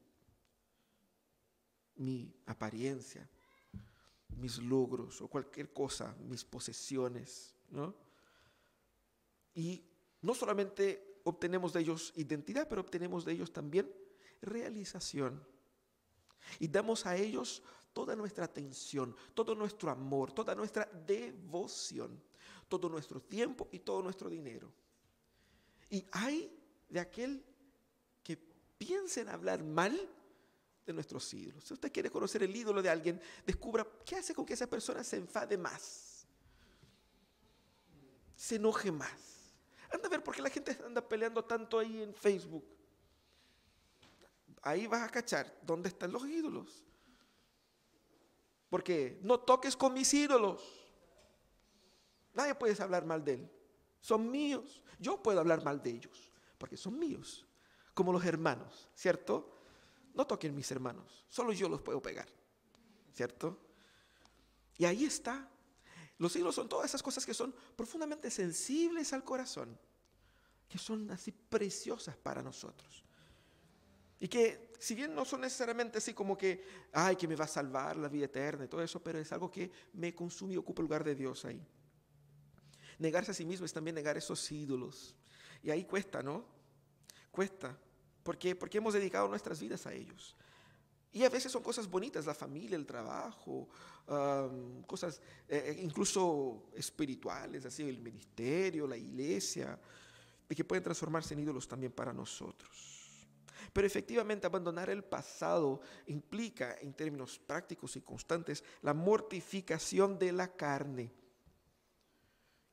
mi 1.96 2.34
apariencia, 2.46 3.30
mis 4.30 4.58
logros 4.60 5.22
o 5.22 5.28
cualquier 5.28 5.74
cosa, 5.74 6.16
mis 6.20 6.46
posesiones, 6.46 7.54
¿no? 7.70 7.96
Y 9.54 9.84
no 10.22 10.34
solamente 10.34 11.07
obtenemos 11.28 11.74
de 11.74 11.82
ellos 11.82 12.14
identidad, 12.16 12.68
pero 12.70 12.82
obtenemos 12.82 13.26
de 13.26 13.34
ellos 13.34 13.52
también 13.52 13.92
realización. 14.42 15.46
Y 16.60 16.70
damos 16.70 17.06
a 17.06 17.18
ellos 17.18 17.62
toda 17.92 18.16
nuestra 18.16 18.46
atención, 18.46 19.14
todo 19.34 19.54
nuestro 19.54 19.92
amor, 19.92 20.32
toda 20.32 20.56
nuestra 20.56 20.86
devoción, 20.86 22.22
todo 22.70 22.88
nuestro 22.88 23.22
tiempo 23.22 23.68
y 23.72 23.80
todo 23.80 24.02
nuestro 24.02 24.30
dinero. 24.30 24.72
Y 25.90 26.06
hay 26.12 26.50
de 26.88 27.00
aquel 27.00 27.44
que 28.24 28.38
piensa 28.78 29.20
en 29.20 29.30
hablar 29.30 29.64
mal 29.64 30.00
de 30.86 30.94
nuestros 30.94 31.34
ídolos. 31.34 31.66
Si 31.66 31.74
usted 31.74 31.92
quiere 31.92 32.10
conocer 32.10 32.42
el 32.44 32.56
ídolo 32.56 32.82
de 32.82 32.90
alguien, 32.90 33.20
descubra 33.46 33.86
qué 34.06 34.16
hace 34.16 34.34
con 34.34 34.46
que 34.46 34.54
esa 34.54 34.68
persona 34.68 35.04
se 35.04 35.18
enfade 35.18 35.58
más, 35.58 36.26
se 38.34 38.56
enoje 38.56 38.92
más. 38.94 39.37
Anda 39.92 40.08
a 40.08 40.10
ver 40.10 40.24
por 40.24 40.36
qué 40.36 40.42
la 40.42 40.50
gente 40.50 40.78
anda 40.86 41.02
peleando 41.02 41.44
tanto 41.44 41.80
ahí 41.80 42.02
en 42.02 42.14
Facebook. 42.14 42.66
Ahí 44.62 44.88
vas 44.88 45.04
a 45.04 45.10
cachar 45.10 45.60
dónde 45.62 45.90
están 45.90 46.12
los 46.12 46.26
ídolos. 46.28 46.84
Porque 48.70 49.20
no 49.24 49.40
toques 49.40 49.76
con 49.76 49.94
mis 49.94 50.14
ídolos. 50.14 50.62
Nadie 52.34 52.54
puede 52.56 52.82
hablar 52.82 53.06
mal 53.06 53.24
de 53.24 53.34
él. 53.34 53.52
Son 54.02 54.30
míos. 54.30 54.82
Yo 55.00 55.22
puedo 55.22 55.40
hablar 55.40 55.64
mal 55.64 55.82
de 55.82 55.92
ellos, 55.92 56.32
porque 56.58 56.78
son 56.78 56.98
míos. 56.98 57.46
Como 57.94 58.12
los 58.12 58.26
hermanos, 58.26 58.90
¿cierto? 58.94 59.54
No 60.14 60.26
toquen 60.26 60.56
mis 60.56 60.72
hermanos, 60.72 61.26
solo 61.30 61.52
yo 61.52 61.70
los 61.70 61.82
puedo 61.82 62.02
pegar, 62.02 62.28
¿cierto? 63.14 63.60
Y 64.78 64.86
ahí 64.86 65.06
está. 65.06 65.48
Los 66.18 66.34
siglos 66.34 66.56
son 66.56 66.68
todas 66.68 66.88
esas 66.88 67.04
cosas 67.04 67.26
que 67.26 67.34
son 67.34 67.54
profundamente 67.76 68.32
sensibles 68.32 69.14
al 69.14 69.24
corazón, 69.24 69.78
que 70.68 70.78
son 70.78 71.10
así 71.12 71.32
preciosas 71.32 72.18
para 72.18 72.42
nosotros. 72.42 73.04
Y 74.20 74.28
que 74.28 74.74
si 74.80 74.96
bien 74.96 75.14
no 75.14 75.26
son 75.26 75.42
necesariamente 75.42 76.00
así 76.00 76.14
como 76.14 76.38
que, 76.38 76.64
ay, 76.92 77.16
que 77.16 77.28
me 77.28 77.36
va 77.36 77.46
a 77.46 77.48
salvar 77.48 77.98
la 77.98 78.08
vida 78.08 78.26
eterna 78.26 78.66
y 78.66 78.68
todo 78.68 78.82
eso, 78.82 79.02
pero 79.02 79.20
es 79.20 79.32
algo 79.32 79.52
que 79.52 79.72
me 79.94 80.16
consume 80.16 80.56
y 80.56 80.58
ocupa 80.58 80.82
el 80.82 80.86
lugar 80.86 81.04
de 81.04 81.14
Dios 81.14 81.46
ahí. 81.46 81.64
Negarse 82.98 83.32
a 83.32 83.34
sí 83.34 83.46
mismo 83.46 83.66
es 83.66 83.74
también 83.74 83.94
negar 83.94 84.18
esos 84.18 84.52
ídolos. 84.52 85.16
Y 85.62 85.70
ahí 85.70 85.86
cuesta, 85.86 86.24
¿no? 86.24 86.46
Cuesta 87.30 87.78
porque, 88.28 88.58
porque 88.58 88.80
hemos 88.80 88.94
dedicado 88.94 89.30
nuestras 89.30 89.62
vidas 89.62 89.86
a 89.88 89.94
ellos. 89.94 90.36
Y 91.12 91.24
a 91.24 91.30
veces 91.30 91.52
son 91.52 91.64
cosas 91.64 91.90
bonitas, 91.90 92.26
la 92.26 92.34
familia, 92.34 92.76
el 92.76 92.86
trabajo, 92.86 93.68
cosas 94.86 95.22
eh, 95.48 95.76
eh, 95.76 95.80
incluso 95.82 96.70
espirituales, 96.76 97.66
así 97.66 97.88
el 97.88 98.00
ministerio, 98.00 98.88
la 98.88 98.98
iglesia, 98.98 99.80
y 100.50 100.56
que 100.56 100.64
pueden 100.64 100.84
transformarse 100.84 101.34
en 101.34 101.42
ídolos 101.42 101.68
también 101.68 101.92
para 101.92 102.14
nosotros. 102.14 102.98
Pero 103.74 103.88
efectivamente 103.88 104.48
abandonar 104.48 104.90
el 104.90 105.04
pasado 105.04 105.82
implica, 106.08 106.78
en 106.82 106.94
términos 106.94 107.40
prácticos 107.40 107.96
y 107.96 108.02
constantes, 108.02 108.64
la 108.82 108.94
mortificación 108.94 110.18
de 110.18 110.32
la 110.32 110.48
carne 110.56 111.12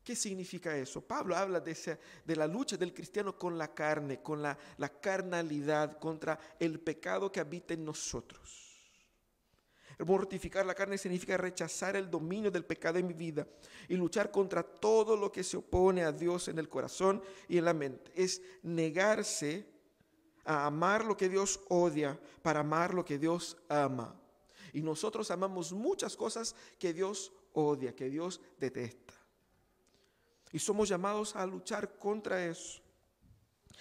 ¿Qué 0.04 0.14
significa 0.14 0.76
eso? 0.76 1.00
Pablo 1.00 1.34
habla 1.34 1.60
de, 1.60 1.98
la 2.36 2.46
lucha 2.46 2.76
del 2.76 2.92
cristiano 2.92 3.38
con 3.38 3.56
la 3.56 3.72
carne, 3.72 4.20
con 4.20 4.42
la, 4.42 4.56
la 4.76 4.90
carnalidad, 4.90 5.98
contra 5.98 6.38
el 6.60 6.78
pecado 6.78 7.32
que 7.32 7.40
habita 7.40 7.72
en 7.72 7.86
nosotros. 7.86 8.64
Mortificar 10.04 10.66
la 10.66 10.74
carne 10.74 10.98
significa 10.98 11.38
rechazar 11.38 11.96
el 11.96 12.10
dominio 12.10 12.50
del 12.50 12.66
pecado 12.66 12.98
en 12.98 13.06
mi 13.06 13.14
vida 13.14 13.46
y 13.88 13.94
luchar 13.94 14.30
contra 14.30 14.62
todo 14.62 15.16
lo 15.16 15.32
que 15.32 15.42
se 15.42 15.56
opone 15.56 16.04
a 16.04 16.12
Dios 16.12 16.48
en 16.48 16.58
el 16.58 16.68
corazón 16.68 17.22
y 17.48 17.56
en 17.56 17.64
la 17.64 17.72
mente. 17.72 18.12
Es 18.14 18.42
negarse 18.62 19.66
a 20.44 20.66
amar 20.66 21.06
lo 21.06 21.16
que 21.16 21.30
Dios 21.30 21.60
odia 21.68 22.20
para 22.42 22.60
amar 22.60 22.92
lo 22.92 23.06
que 23.06 23.18
Dios 23.18 23.56
ama. 23.70 24.20
Y 24.74 24.82
nosotros 24.82 25.30
amamos 25.30 25.72
muchas 25.72 26.14
cosas 26.14 26.54
que 26.78 26.92
Dios 26.92 27.32
odia, 27.54 27.94
que 27.94 28.10
Dios 28.10 28.42
detesta. 28.58 29.23
Y 30.54 30.60
somos 30.60 30.88
llamados 30.88 31.34
a 31.34 31.44
luchar 31.44 31.98
contra 31.98 32.46
eso. 32.46 32.80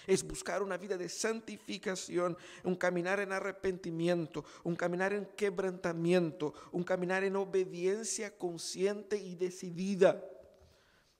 Es 0.07 0.23
buscar 0.23 0.63
una 0.63 0.75
vida 0.75 0.97
de 0.97 1.07
santificación, 1.07 2.35
un 2.63 2.75
caminar 2.75 3.19
en 3.19 3.31
arrepentimiento, 3.31 4.43
un 4.63 4.75
caminar 4.75 5.13
en 5.13 5.27
quebrantamiento, 5.37 6.51
un 6.71 6.83
caminar 6.83 7.23
en 7.23 7.35
obediencia 7.35 8.35
consciente 8.35 9.17
y 9.17 9.35
decidida. 9.35 10.25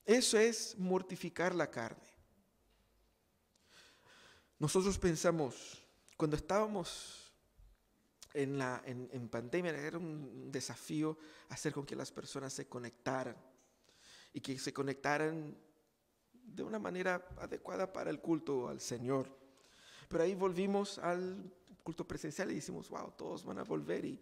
Eso 0.03 0.39
es 0.39 0.75
mortificar 0.79 1.53
la 1.53 1.69
carne. 1.69 2.10
Nosotros 4.57 4.98
pensamos, 4.98 5.86
cuando 6.17 6.36
estábamos 6.36 7.31
en, 8.33 8.57
la, 8.57 8.81
en, 8.88 9.07
en 9.13 9.29
pandemia, 9.29 9.69
era 9.69 10.00
un 10.00 10.51
desafío 10.51 11.15
hacer 11.50 11.74
con 11.74 11.86
que 11.86 11.95
las 11.95 12.12
personas 12.12 12.53
se 12.53 12.67
conectaran 12.67 13.52
y 14.33 14.41
que 14.41 14.57
se 14.57 14.73
conectaran 14.73 15.55
de 16.31 16.63
una 16.63 16.79
manera 16.79 17.27
adecuada 17.37 17.91
para 17.91 18.09
el 18.09 18.19
culto 18.19 18.67
al 18.67 18.81
Señor. 18.81 19.27
Pero 20.07 20.23
ahí 20.23 20.35
volvimos 20.35 20.99
al 20.99 21.51
culto 21.83 22.07
presencial 22.07 22.51
y 22.51 22.55
decimos, 22.55 22.89
wow, 22.89 23.11
todos 23.11 23.43
van 23.45 23.59
a 23.59 23.63
volver. 23.63 24.05
Y, 24.05 24.19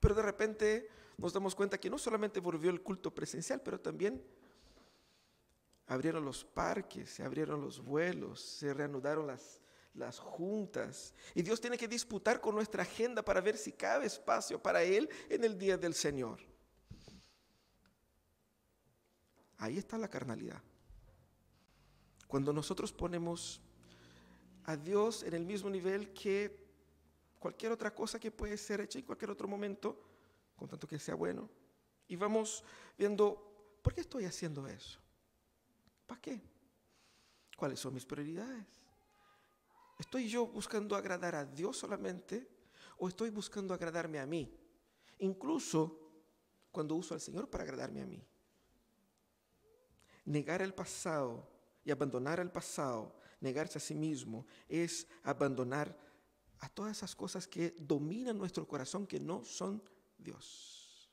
pero 0.00 0.14
de 0.14 0.22
repente 0.22 0.88
nos 1.16 1.32
damos 1.32 1.54
cuenta 1.54 1.78
que 1.78 1.90
no 1.90 1.98
solamente 1.98 2.40
volvió 2.40 2.70
el 2.70 2.82
culto 2.82 3.14
presencial, 3.14 3.60
pero 3.60 3.80
también 3.80 4.22
abrieron 5.86 6.24
los 6.24 6.44
parques, 6.44 7.10
se 7.10 7.22
abrieron 7.22 7.60
los 7.60 7.80
vuelos, 7.80 8.40
se 8.40 8.72
reanudaron 8.72 9.26
las, 9.26 9.60
las 9.94 10.18
juntas. 10.18 11.14
Y 11.34 11.42
Dios 11.42 11.60
tiene 11.60 11.76
que 11.76 11.88
disputar 11.88 12.40
con 12.40 12.54
nuestra 12.54 12.82
agenda 12.82 13.22
para 13.22 13.40
ver 13.40 13.56
si 13.56 13.72
cabe 13.72 14.06
espacio 14.06 14.62
para 14.62 14.82
Él 14.82 15.08
en 15.28 15.44
el 15.44 15.58
día 15.58 15.76
del 15.76 15.94
Señor. 15.94 16.51
Ahí 19.62 19.78
está 19.78 19.96
la 19.96 20.08
carnalidad. 20.08 20.60
Cuando 22.26 22.52
nosotros 22.52 22.92
ponemos 22.92 23.60
a 24.64 24.76
Dios 24.76 25.22
en 25.22 25.34
el 25.34 25.44
mismo 25.44 25.70
nivel 25.70 26.12
que 26.12 26.66
cualquier 27.38 27.70
otra 27.70 27.94
cosa 27.94 28.18
que 28.18 28.32
puede 28.32 28.56
ser 28.56 28.80
hecha 28.80 28.98
en 28.98 29.04
cualquier 29.04 29.30
otro 29.30 29.46
momento, 29.46 30.02
con 30.56 30.68
tanto 30.68 30.88
que 30.88 30.98
sea 30.98 31.14
bueno, 31.14 31.48
y 32.08 32.16
vamos 32.16 32.64
viendo, 32.98 33.78
¿por 33.80 33.94
qué 33.94 34.00
estoy 34.00 34.24
haciendo 34.24 34.66
eso? 34.66 34.98
¿Para 36.08 36.20
qué? 36.20 36.42
¿Cuáles 37.56 37.78
son 37.78 37.94
mis 37.94 38.04
prioridades? 38.04 38.66
¿Estoy 39.96 40.28
yo 40.28 40.44
buscando 40.48 40.96
agradar 40.96 41.36
a 41.36 41.44
Dios 41.44 41.76
solamente 41.76 42.48
o 42.98 43.06
estoy 43.06 43.30
buscando 43.30 43.72
agradarme 43.72 44.18
a 44.18 44.26
mí? 44.26 44.52
Incluso 45.20 46.00
cuando 46.72 46.96
uso 46.96 47.14
al 47.14 47.20
Señor 47.20 47.48
para 47.48 47.62
agradarme 47.62 48.02
a 48.02 48.06
mí. 48.06 48.26
Negar 50.24 50.62
el 50.62 50.74
pasado 50.74 51.48
y 51.84 51.90
abandonar 51.90 52.40
el 52.40 52.50
pasado, 52.50 53.14
negarse 53.40 53.78
a 53.78 53.80
sí 53.80 53.94
mismo, 53.94 54.46
es 54.68 55.06
abandonar 55.22 55.96
a 56.60 56.68
todas 56.68 56.96
esas 56.96 57.14
cosas 57.14 57.48
que 57.48 57.74
dominan 57.78 58.38
nuestro 58.38 58.66
corazón 58.66 59.06
que 59.06 59.18
no 59.18 59.44
son 59.44 59.82
Dios. 60.16 61.10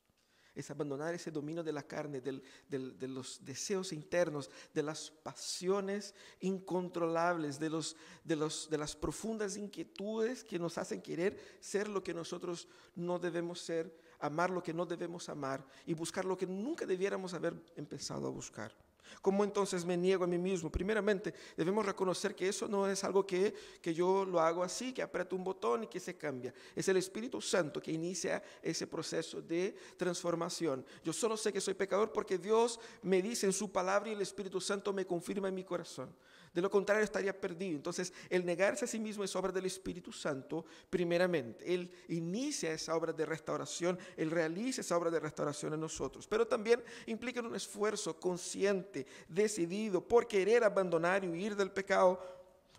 Es 0.53 0.69
abandonar 0.69 1.13
ese 1.13 1.31
dominio 1.31 1.63
de 1.63 1.71
la 1.71 1.83
carne, 1.83 2.21
de 2.21 3.07
los 3.07 3.43
deseos 3.43 3.93
internos, 3.93 4.49
de 4.73 4.83
las 4.83 5.09
pasiones 5.09 6.13
incontrolables, 6.41 7.59
de, 7.59 8.77
las 8.77 8.95
profundas 8.95 9.57
inquietudes 9.57 10.43
que 10.43 10.59
nos 10.59 10.77
hacen 10.77 11.01
querer 11.01 11.57
ser 11.61 11.87
lo 11.87 12.03
que 12.03 12.13
nosotros 12.13 12.67
no 12.93 13.17
debemos 13.17 13.61
ser, 13.61 13.95
amar 14.19 14.49
lo 14.49 14.61
que 14.61 14.73
no 14.73 14.85
debemos 14.85 15.29
amar 15.29 15.65
y 15.85 15.93
buscar 15.93 16.25
lo 16.25 16.37
que 16.37 16.45
nunca 16.45 16.85
debiéramos 16.85 17.33
haber 17.33 17.55
empezado 17.75 18.27
a 18.27 18.31
buscar. 18.31 18.88
¿Cómo 19.21 19.43
entonces 19.43 19.85
me 19.85 19.97
niego 19.97 20.23
a 20.23 20.27
mí 20.27 20.37
mismo? 20.37 20.71
Primeramente, 20.71 21.33
debemos 21.57 21.85
reconocer 21.85 22.35
que 22.35 22.47
eso 22.47 22.67
no 22.67 22.87
es 22.87 23.03
algo 23.03 23.25
que, 23.25 23.53
que 23.81 23.93
yo 23.93 24.25
lo 24.25 24.39
hago 24.39 24.63
así, 24.63 24.93
que 24.93 25.01
aprieto 25.01 25.35
un 25.35 25.43
botón 25.43 25.83
y 25.83 25.87
que 25.87 25.99
se 25.99 26.15
cambia. 26.15 26.53
Es 26.75 26.87
el 26.87 26.97
Espíritu 26.97 27.41
Santo 27.41 27.81
que 27.81 27.91
inicia 27.91 28.41
ese 28.61 28.87
proceso 28.87 29.41
de 29.41 29.75
transformación. 29.97 30.85
Yo 31.03 31.13
solo 31.13 31.37
sé 31.37 31.51
que 31.51 31.61
soy 31.61 31.73
pecador 31.73 32.11
porque 32.11 32.37
Dios 32.37 32.79
me 33.01 33.21
dice 33.21 33.45
en 33.45 33.53
su 33.53 33.71
palabra 33.71 34.09
y 34.09 34.13
el 34.13 34.21
Espíritu 34.21 34.61
Santo 34.61 34.93
me 34.93 35.05
confirma 35.05 35.49
en 35.49 35.55
mi 35.55 35.63
corazón. 35.63 36.13
De 36.53 36.61
lo 36.61 36.69
contrario 36.69 37.03
estaría 37.03 37.39
perdido. 37.39 37.75
Entonces, 37.75 38.13
el 38.29 38.45
negarse 38.45 38.85
a 38.85 38.87
sí 38.87 38.99
mismo 38.99 39.23
es 39.23 39.35
obra 39.35 39.51
del 39.51 39.65
Espíritu 39.65 40.11
Santo, 40.11 40.65
primeramente. 40.89 41.73
Él 41.73 41.91
inicia 42.07 42.71
esa 42.71 42.95
obra 42.95 43.13
de 43.13 43.25
restauración, 43.25 43.97
Él 44.17 44.31
realiza 44.31 44.81
esa 44.81 44.97
obra 44.97 45.11
de 45.11 45.19
restauración 45.19 45.73
en 45.73 45.81
nosotros. 45.81 46.27
Pero 46.27 46.47
también 46.47 46.83
implica 47.05 47.41
un 47.41 47.55
esfuerzo 47.55 48.19
consciente, 48.19 49.05
decidido, 49.27 50.05
por 50.07 50.27
querer 50.27 50.63
abandonar 50.63 51.23
y 51.23 51.27
huir 51.27 51.55
del 51.55 51.71
pecado, 51.71 52.19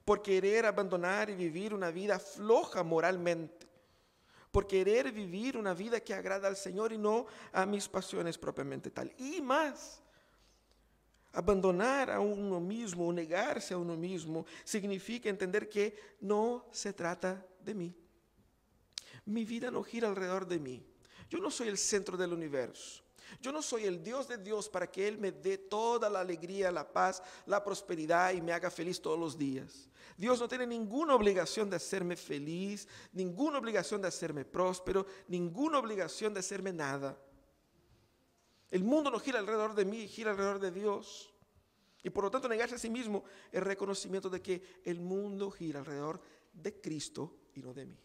por 0.04 0.22
querer 0.22 0.66
abandonar 0.66 1.30
y 1.30 1.34
vivir 1.34 1.72
una 1.72 1.90
vida 1.90 2.18
floja 2.18 2.82
moralmente 2.82 3.70
por 4.50 4.66
querer 4.66 5.12
vivir 5.12 5.56
una 5.56 5.74
vida 5.74 6.00
que 6.00 6.14
agrada 6.14 6.48
al 6.48 6.56
Señor 6.56 6.92
y 6.92 6.98
no 6.98 7.26
a 7.52 7.64
mis 7.66 7.88
pasiones 7.88 8.36
propiamente 8.36 8.90
tal. 8.90 9.12
Y 9.18 9.40
más, 9.40 10.02
Abandonar 11.32 12.10
a 12.10 12.18
uno 12.18 12.58
mismo 12.58 13.06
o 13.06 13.12
negarse 13.12 13.74
a 13.74 13.78
uno 13.78 13.96
mismo 13.96 14.46
significa 14.64 15.28
entender 15.28 15.68
que 15.68 15.96
no 16.20 16.66
se 16.72 16.92
trata 16.92 17.44
de 17.60 17.74
mí. 17.74 17.94
Mi 19.26 19.44
vida 19.44 19.70
no 19.70 19.82
gira 19.82 20.08
alrededor 20.08 20.46
de 20.46 20.58
mí. 20.58 20.84
Yo 21.28 21.38
no 21.38 21.50
soy 21.50 21.68
el 21.68 21.78
centro 21.78 22.16
del 22.16 22.32
universo. 22.32 23.04
Yo 23.40 23.52
no 23.52 23.62
soy 23.62 23.84
el 23.84 24.02
Dios 24.02 24.26
de 24.26 24.38
Dios 24.38 24.68
para 24.68 24.90
que 24.90 25.06
Él 25.06 25.18
me 25.18 25.30
dé 25.30 25.56
toda 25.56 26.10
la 26.10 26.20
alegría, 26.20 26.72
la 26.72 26.90
paz, 26.90 27.22
la 27.46 27.62
prosperidad 27.62 28.32
y 28.32 28.40
me 28.40 28.52
haga 28.52 28.70
feliz 28.70 29.00
todos 29.00 29.18
los 29.18 29.38
días. 29.38 29.88
Dios 30.16 30.40
no 30.40 30.48
tiene 30.48 30.66
ninguna 30.66 31.14
obligación 31.14 31.70
de 31.70 31.76
hacerme 31.76 32.16
feliz, 32.16 32.88
ninguna 33.12 33.58
obligación 33.58 34.02
de 34.02 34.08
hacerme 34.08 34.44
próspero, 34.44 35.06
ninguna 35.28 35.78
obligación 35.78 36.34
de 36.34 36.40
hacerme 36.40 36.72
nada. 36.72 37.16
El 38.70 38.84
mundo 38.84 39.10
no 39.10 39.18
gira 39.18 39.38
alrededor 39.38 39.74
de 39.74 39.84
mí, 39.84 40.06
gira 40.06 40.30
alrededor 40.30 40.60
de 40.60 40.70
Dios. 40.70 41.32
Y 42.02 42.10
por 42.10 42.24
lo 42.24 42.30
tanto 42.30 42.48
negarse 42.48 42.76
a 42.76 42.78
sí 42.78 42.88
mismo 42.88 43.24
es 43.52 43.62
reconocimiento 43.62 44.30
de 44.30 44.40
que 44.40 44.80
el 44.84 45.00
mundo 45.00 45.50
gira 45.50 45.80
alrededor 45.80 46.20
de 46.52 46.80
Cristo 46.80 47.36
y 47.54 47.62
no 47.62 47.74
de 47.74 47.86
mí. 47.86 47.98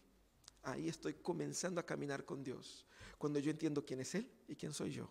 Ahí 0.62 0.88
estoy 0.88 1.14
comenzando 1.14 1.80
a 1.80 1.86
caminar 1.86 2.24
con 2.24 2.42
Dios, 2.42 2.84
cuando 3.18 3.38
yo 3.38 3.50
entiendo 3.50 3.84
quién 3.84 4.00
es 4.00 4.14
Él 4.16 4.28
y 4.48 4.56
quién 4.56 4.72
soy 4.72 4.90
yo. 4.90 5.08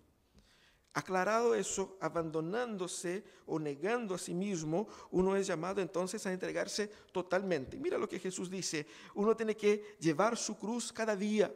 Aclarado 0.93 1.55
eso, 1.55 1.97
abandonándose 1.99 3.23
o 3.47 3.59
negando 3.59 4.15
a 4.15 4.17
sí 4.17 4.33
mismo, 4.33 4.87
uno 5.11 5.35
es 5.35 5.47
llamado 5.47 5.81
entonces 5.81 6.25
a 6.25 6.31
entregarse 6.31 6.87
totalmente. 7.11 7.77
Mira 7.77 7.97
lo 7.97 8.07
que 8.07 8.19
Jesús 8.19 8.49
dice, 8.49 8.87
uno 9.13 9.35
tiene 9.35 9.57
que 9.57 9.97
llevar 9.99 10.37
su 10.37 10.57
cruz 10.57 10.93
cada 10.93 11.15
día. 11.15 11.53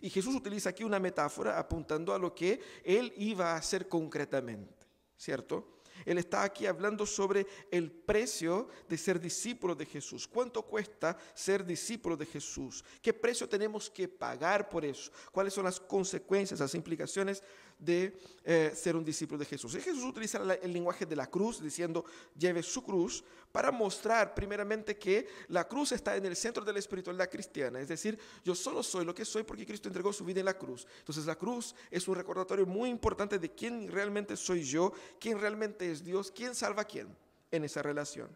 Y 0.00 0.10
Jesús 0.10 0.34
utiliza 0.34 0.70
aquí 0.70 0.84
una 0.84 0.98
metáfora 0.98 1.58
apuntando 1.58 2.12
a 2.12 2.18
lo 2.18 2.34
que 2.34 2.60
él 2.84 3.12
iba 3.16 3.52
a 3.52 3.56
hacer 3.56 3.88
concretamente, 3.88 4.86
¿cierto? 5.16 5.74
Él 6.04 6.18
está 6.18 6.42
aquí 6.42 6.66
hablando 6.66 7.06
sobre 7.06 7.46
el 7.70 7.90
precio 7.90 8.68
de 8.88 8.98
ser 8.98 9.20
discípulo 9.20 9.74
de 9.74 9.86
Jesús. 9.86 10.26
¿Cuánto 10.26 10.62
cuesta 10.62 11.16
ser 11.34 11.64
discípulo 11.64 12.16
de 12.16 12.26
Jesús? 12.26 12.84
¿Qué 13.00 13.12
precio 13.12 13.48
tenemos 13.48 13.88
que 13.88 14.08
pagar 14.08 14.68
por 14.68 14.84
eso? 14.84 15.12
¿Cuáles 15.30 15.54
son 15.54 15.64
las 15.64 15.80
consecuencias, 15.80 16.60
las 16.60 16.74
implicaciones 16.74 17.42
de 17.78 18.16
eh, 18.44 18.72
ser 18.74 18.96
un 18.96 19.04
discípulo 19.04 19.38
de 19.38 19.44
Jesús. 19.44 19.74
Y 19.74 19.80
Jesús 19.80 20.04
utiliza 20.04 20.38
el 20.62 20.72
lenguaje 20.72 21.06
de 21.06 21.16
la 21.16 21.26
cruz, 21.26 21.62
diciendo, 21.62 22.04
lleve 22.36 22.62
su 22.62 22.82
cruz, 22.82 23.24
para 23.54 23.70
mostrar 23.70 24.34
primeramente 24.34 24.98
que 24.98 25.28
la 25.48 25.68
cruz 25.68 25.92
está 25.92 26.16
en 26.16 26.26
el 26.26 26.34
centro 26.34 26.64
de 26.64 26.72
la 26.72 26.80
espiritualidad 26.80 27.30
cristiana. 27.30 27.80
Es 27.80 27.86
decir, 27.86 28.18
yo 28.44 28.54
solo 28.54 28.82
soy 28.82 29.04
lo 29.04 29.14
que 29.14 29.24
soy 29.24 29.44
porque 29.44 29.64
Cristo 29.64 29.88
entregó 29.88 30.12
su 30.12 30.24
vida 30.24 30.40
en 30.40 30.46
la 30.46 30.58
cruz. 30.58 30.86
Entonces 30.98 31.24
la 31.24 31.36
cruz 31.36 31.74
es 31.88 32.08
un 32.08 32.16
recordatorio 32.16 32.66
muy 32.66 32.90
importante 32.90 33.38
de 33.38 33.54
quién 33.54 33.88
realmente 33.88 34.36
soy 34.36 34.64
yo, 34.64 34.92
quién 35.20 35.38
realmente 35.38 35.88
es 35.88 36.02
Dios, 36.02 36.32
quién 36.32 36.54
salva 36.54 36.82
a 36.82 36.86
quién 36.86 37.16
en 37.52 37.64
esa 37.64 37.80
relación. 37.80 38.28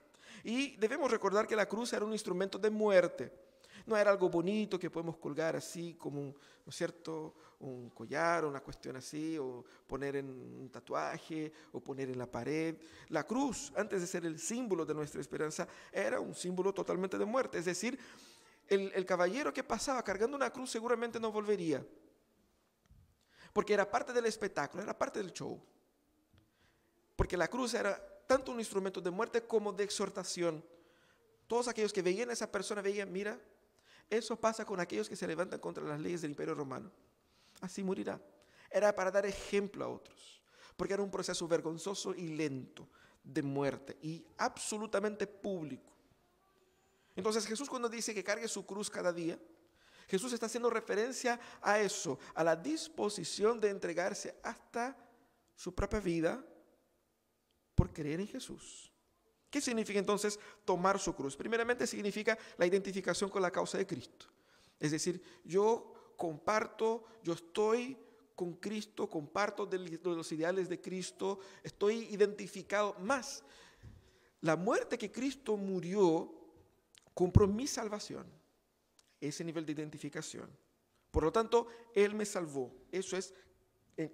Y 0.45 0.77
debemos 0.77 1.11
recordar 1.11 1.49
que 1.49 1.57
la 1.57 1.67
cruz 1.67 1.93
era 1.93 2.05
un 2.05 2.13
instrumento 2.13 2.59
de 2.59 2.71
muerte. 2.71 3.48
No 3.89 3.97
era 3.97 4.11
algo 4.11 4.29
bonito 4.29 4.79
que 4.79 4.91
podemos 4.91 5.17
colgar 5.17 5.57
así 5.57 5.95
como 5.95 6.21
un, 6.21 6.27
¿no 6.29 6.71
es 6.71 6.77
cierto? 6.77 7.35
un 7.61 7.91
collar, 7.91 8.45
una 8.45 8.61
cuestión 8.61 8.97
así, 8.97 9.37
o 9.39 9.65
poner 9.87 10.17
en 10.17 10.29
un 10.29 10.71
tatuaje, 10.71 11.51
o 11.73 11.81
poner 11.81 12.11
en 12.11 12.19
la 12.19 12.31
pared. 12.31 12.77
La 13.09 13.25
cruz, 13.25 13.73
antes 13.75 14.01
de 14.01 14.07
ser 14.07 14.27
el 14.27 14.39
símbolo 14.39 14.85
de 14.85 14.95
nuestra 14.95 15.21
esperanza, 15.21 15.67
era 15.91 16.21
un 16.21 16.35
símbolo 16.35 16.73
totalmente 16.73 17.19
de 17.19 17.25
muerte. 17.25 17.59
Es 17.59 17.65
decir, 17.65 17.99
el, 18.69 18.93
el 18.95 19.07
caballero 19.07 19.53
que 19.53 19.65
pasaba 19.65 20.03
cargando 20.05 20.37
una 20.37 20.53
cruz 20.53 20.71
seguramente 20.71 21.19
no 21.19 21.33
volvería, 21.33 21.85
porque 23.53 23.75
era 23.75 23.91
parte 23.91 24.13
del 24.13 24.27
espectáculo, 24.27 24.83
era 24.83 24.97
parte 24.97 25.19
del 25.19 25.33
show. 25.33 25.61
Porque 27.17 27.37
la 27.37 27.49
cruz 27.49 27.75
era 27.75 27.99
tanto 28.27 28.53
un 28.53 28.61
instrumento 28.61 29.01
de 29.01 29.11
muerte 29.11 29.43
como 29.43 29.73
de 29.73 29.83
exhortación. 29.83 30.63
Todos 31.49 31.67
aquellos 31.67 31.93
que 31.93 32.03
veían 32.03 32.31
a 32.31 32.35
esa 32.35 32.53
persona 32.53 32.83
veían, 32.83 33.11
mira, 33.11 33.41
eso 34.11 34.37
pasa 34.37 34.65
con 34.65 34.81
aquellos 34.81 35.09
que 35.09 35.17
se 35.17 35.27
levantan 35.27 35.61
contra 35.61 35.85
las 35.85 36.01
leyes 36.01 36.23
del 36.23 36.31
imperio 36.31 36.55
romano 36.55 36.91
así 37.61 37.83
morirá. 37.83 38.21
Era 38.71 38.95
para 38.95 39.11
dar 39.11 39.27
ejemplo 39.27 39.85
a 39.85 39.89
otros, 39.89 40.43
porque 40.77 40.95
era 40.95 41.03
un 41.03 41.11
proceso 41.11 41.49
vergonzoso 41.49 42.15
y 42.15 42.29
lento 42.29 42.89
de 43.23 43.43
muerte 43.43 43.97
y 44.03 44.25
absolutamente 44.37 45.27
público. 45.27 45.93
Entonces 47.17 47.47
Jesús 47.47 47.69
cuando 47.69 47.89
dice 47.89 48.15
que 48.15 48.25
cargue 48.25 48.47
su 48.49 48.65
cruz 48.65 48.89
cada 48.91 49.13
día, 49.13 49.39
Jesús 50.07 50.33
está 50.33 50.47
haciendo 50.47 50.71
referencia 50.71 51.39
a 51.61 51.81
eso, 51.81 52.19
a 52.35 52.45
la 52.45 52.57
disposición 52.57 53.61
de 53.61 53.71
entregarse 53.71 54.39
hasta 54.43 54.97
su 55.55 55.75
propia 55.75 56.01
vida 56.01 56.43
por 57.75 57.93
creer 57.93 58.21
en 58.21 58.29
Jesús. 58.29 58.91
¿Qué 59.51 59.61
significa 59.61 59.99
entonces 59.99 60.39
tomar 60.65 60.99
su 60.99 61.15
cruz? 61.15 61.37
Primeramente 61.37 61.87
significa 61.87 62.37
la 62.57 62.67
identificación 62.67 63.31
con 63.31 63.43
la 63.43 63.51
causa 63.51 63.79
de 63.79 63.87
Cristo. 63.87 64.27
Es 64.79 64.91
decir, 64.91 65.23
yo 65.45 66.15
comparto, 66.17 67.05
yo 67.23 67.33
estoy 67.33 67.97
con 68.35 68.55
Cristo, 68.55 69.09
comparto 69.09 69.67
de 69.67 69.79
los 69.79 70.33
ideales 70.33 70.69
de 70.69 70.81
Cristo, 70.81 71.41
estoy 71.63 72.05
identificado 72.11 72.95
más. 73.01 73.43
La 74.43 74.55
muerte 74.55 74.97
que 74.97 75.11
Cristo 75.11 75.57
murió 75.57 76.33
compró 77.15 77.49
mi 77.49 77.67
salvación, 77.67 78.27
ese 79.21 79.43
nivel 79.43 79.67
de 79.67 79.73
identificación. 79.73 80.49
Por 81.11 81.25
lo 81.25 81.33
tanto, 81.33 81.67
Él 81.95 82.15
me 82.15 82.25
salvó. 82.25 82.73
Eso 82.93 83.17
es 83.17 83.35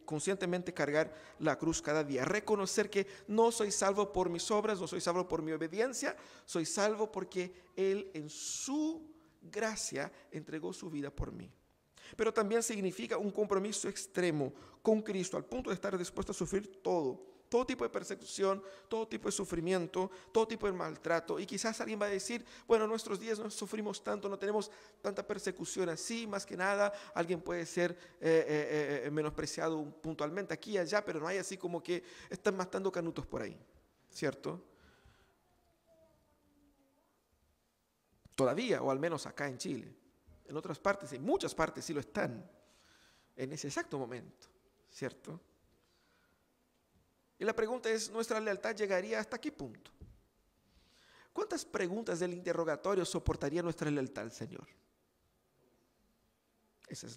conscientemente 0.05 0.73
cargar 0.73 1.15
la 1.39 1.59
cruz 1.59 1.83
cada 1.83 2.05
día. 2.05 2.25
Reconocer 2.25 2.91
que 2.91 3.07
no 3.29 3.53
soy 3.53 3.71
salvo 3.71 4.13
por 4.13 4.31
mis 4.31 4.51
obras, 4.51 4.81
no 4.81 4.87
soy 4.87 5.01
salvo 5.01 5.29
por 5.29 5.43
mi 5.43 5.53
obediencia, 5.53 6.17
soy 6.45 6.67
salvo 6.67 7.11
porque 7.11 7.55
Él 7.77 8.11
en 8.15 8.29
su 8.31 9.11
gracia 9.43 10.11
entregó 10.31 10.73
su 10.73 10.91
vida 10.91 11.11
por 11.11 11.33
mí 11.33 11.51
pero 12.17 12.33
también 12.33 12.63
significa 12.63 13.19
un 13.19 13.31
compromiso 13.31 13.89
extremo 13.89 14.53
con 14.83 15.03
Cristo, 15.03 15.37
al 15.37 15.45
punto 15.45 15.71
de 15.71 15.75
estar 15.75 15.97
dispuesto 15.97 16.33
a 16.33 16.35
sufrir 16.35 16.83
todo, 16.83 17.34
todo 17.55 17.67
tipo 17.67 17.85
de 17.85 17.91
persecución, 17.91 18.61
todo 18.89 19.07
tipo 19.07 19.29
de 19.29 19.33
sufrimiento, 19.33 20.11
todo 20.33 20.49
tipo 20.49 20.67
de 20.67 20.73
maltrato. 20.73 21.39
Y 21.39 21.47
quizás 21.47 21.81
alguien 21.81 22.03
va 22.03 22.07
a 22.07 22.09
decir, 22.09 22.45
bueno, 22.67 22.85
nuestros 22.85 23.21
días 23.21 23.39
no 23.39 23.49
sufrimos 23.49 24.03
tanto, 24.03 24.29
no 24.29 24.37
tenemos 24.37 24.73
tanta 25.01 25.25
persecución 25.25 25.89
así, 25.89 26.27
más 26.27 26.45
que 26.45 26.57
nada, 26.57 26.93
alguien 27.15 27.41
puede 27.41 27.65
ser 27.65 27.93
eh, 27.93 28.45
eh, 28.49 29.03
eh, 29.05 29.11
menospreciado 29.13 29.85
puntualmente 30.03 30.53
aquí 30.53 30.73
y 30.73 30.79
allá, 30.79 31.05
pero 31.05 31.21
no 31.21 31.29
hay 31.29 31.39
así 31.39 31.57
como 31.57 31.81
que 31.81 32.03
están 32.29 32.57
matando 32.57 32.91
canutos 32.91 33.25
por 33.25 33.43
ahí, 33.43 33.57
¿cierto? 34.11 34.61
Todavía, 38.35 38.83
o 38.83 38.91
al 38.91 38.99
menos 38.99 39.27
acá 39.27 39.47
en 39.47 39.59
Chile. 39.59 39.95
En 40.47 40.57
otras 40.57 40.81
partes, 40.81 41.13
en 41.13 41.23
muchas 41.23 41.55
partes 41.55 41.85
sí 41.85 41.95
lo 41.95 42.01
están, 42.01 42.51
en 43.37 43.53
ese 43.53 43.69
exacto 43.69 43.97
momento, 43.97 44.49
¿cierto? 44.91 45.41
Y 47.39 47.45
la 47.45 47.55
pregunta 47.55 47.91
es, 47.91 48.11
¿nuestra 48.11 48.41
lealtad 48.41 48.75
llegaría 48.75 49.21
hasta 49.21 49.41
qué 49.41 49.51
punto? 49.51 49.91
¿Cuántas 51.33 51.65
preguntas 51.65 52.21
del 52.21 52.33
interrogatorio 52.33 53.05
soportaría 53.05 53.63
nuestra 53.63 53.91
lealtad 53.91 54.25
al 54.25 54.33
Señor? 54.33 54.69
Ese 56.87 57.09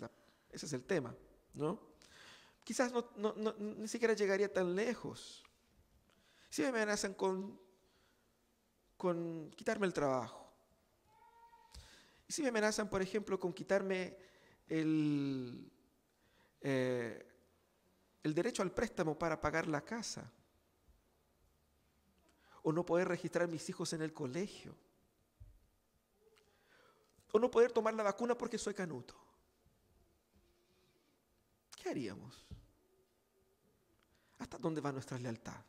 es, 0.52 0.74
el 0.74 0.84
tema, 0.86 1.16
¿no? 1.54 1.80
Quizás 2.64 2.92
ni 3.60 3.88
siquiera 3.88 4.16
llegaría 4.16 4.52
tan 4.52 4.76
lejos. 4.76 5.44
Si 6.50 6.64
me 6.64 6.70
amenazan 6.70 7.14
con, 7.14 7.62
con 8.98 9.52
quitarme 9.52 9.86
el 9.86 9.94
trabajo, 9.94 10.48
y 12.28 12.34
si 12.34 12.42
me 12.42 12.50
amenazan, 12.50 12.90
por 12.90 13.02
ejemplo, 13.02 13.40
con 13.40 13.54
quitarme 13.54 14.18
el, 14.68 15.72
eh, 16.62 17.27
el 18.28 18.36
derecho 18.36 18.62
al 18.62 18.72
préstamo 18.72 19.18
para 19.18 19.40
pagar 19.40 19.68
la 19.68 19.82
casa, 19.82 20.30
o 22.62 22.74
no 22.74 22.86
poder 22.86 23.08
registrar 23.08 23.48
mis 23.48 23.68
hijos 23.70 23.94
en 23.94 24.02
el 24.02 24.14
colegio, 24.14 24.76
o 27.32 27.40
no 27.40 27.50
poder 27.50 27.72
tomar 27.72 27.94
la 27.94 28.04
vacuna 28.04 28.38
porque 28.38 28.58
soy 28.58 28.74
canuto. 28.74 29.16
¿Qué 31.76 31.90
haríamos? 31.90 32.46
¿Hasta 34.40 34.58
dónde 34.58 34.82
va 34.82 34.92
nuestra 34.92 35.18
lealtad? 35.18 35.64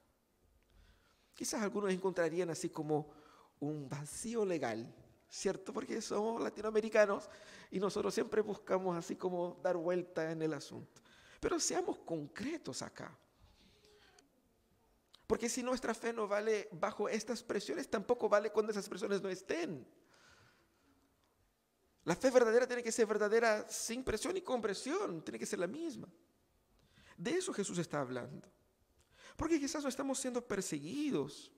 Quizás 1.35 1.63
algunos 1.63 1.93
encontrarían 1.93 2.51
así 2.51 2.71
como 2.71 3.13
un 3.61 3.89
vacío 3.89 4.45
legal, 4.45 4.93
¿cierto? 5.31 5.73
Porque 5.73 6.03
somos 6.03 6.43
latinoamericanos 6.43 7.31
y 7.71 7.79
nosotros 7.79 8.13
siempre 8.13 8.41
buscamos 8.41 8.97
así 8.97 9.15
como 9.15 9.61
dar 9.63 9.77
vuelta 9.77 10.33
en 10.33 10.43
el 10.43 10.55
asunto. 10.55 11.01
Pero 11.41 11.61
seamos 11.61 11.99
concretos 11.99 12.83
acá. 12.83 13.17
Porque 15.27 15.49
si 15.49 15.63
nuestra 15.63 15.95
fe 15.95 16.13
no 16.13 16.27
vale 16.27 16.69
bajo 16.73 17.09
estas 17.09 17.43
presiones, 17.43 17.89
tampoco 17.89 18.29
vale 18.29 18.51
cuando 18.51 18.73
esas 18.73 18.89
presiones 18.89 19.21
no 19.21 19.29
estén. 19.29 19.87
La 22.05 22.17
fe 22.17 22.31
verdadera 22.31 22.67
tiene 22.67 22.83
que 22.83 22.91
ser 22.91 23.07
verdadera 23.07 23.69
sin 23.69 24.03
presión 24.03 24.37
y 24.39 24.41
con 24.41 24.63
presión, 24.63 25.23
tiene 25.23 25.39
que 25.39 25.45
ser 25.45 25.59
la 25.59 25.67
misma. 25.67 26.09
De 27.19 27.33
eso 27.33 27.53
Jesús 27.53 27.77
está 27.77 28.01
hablando. 28.01 28.49
Porque 29.37 29.61
quizás 29.61 29.83
no 29.83 29.91
estamos 29.91 30.19
siendo 30.19 30.41
perseguidos, 30.41 31.53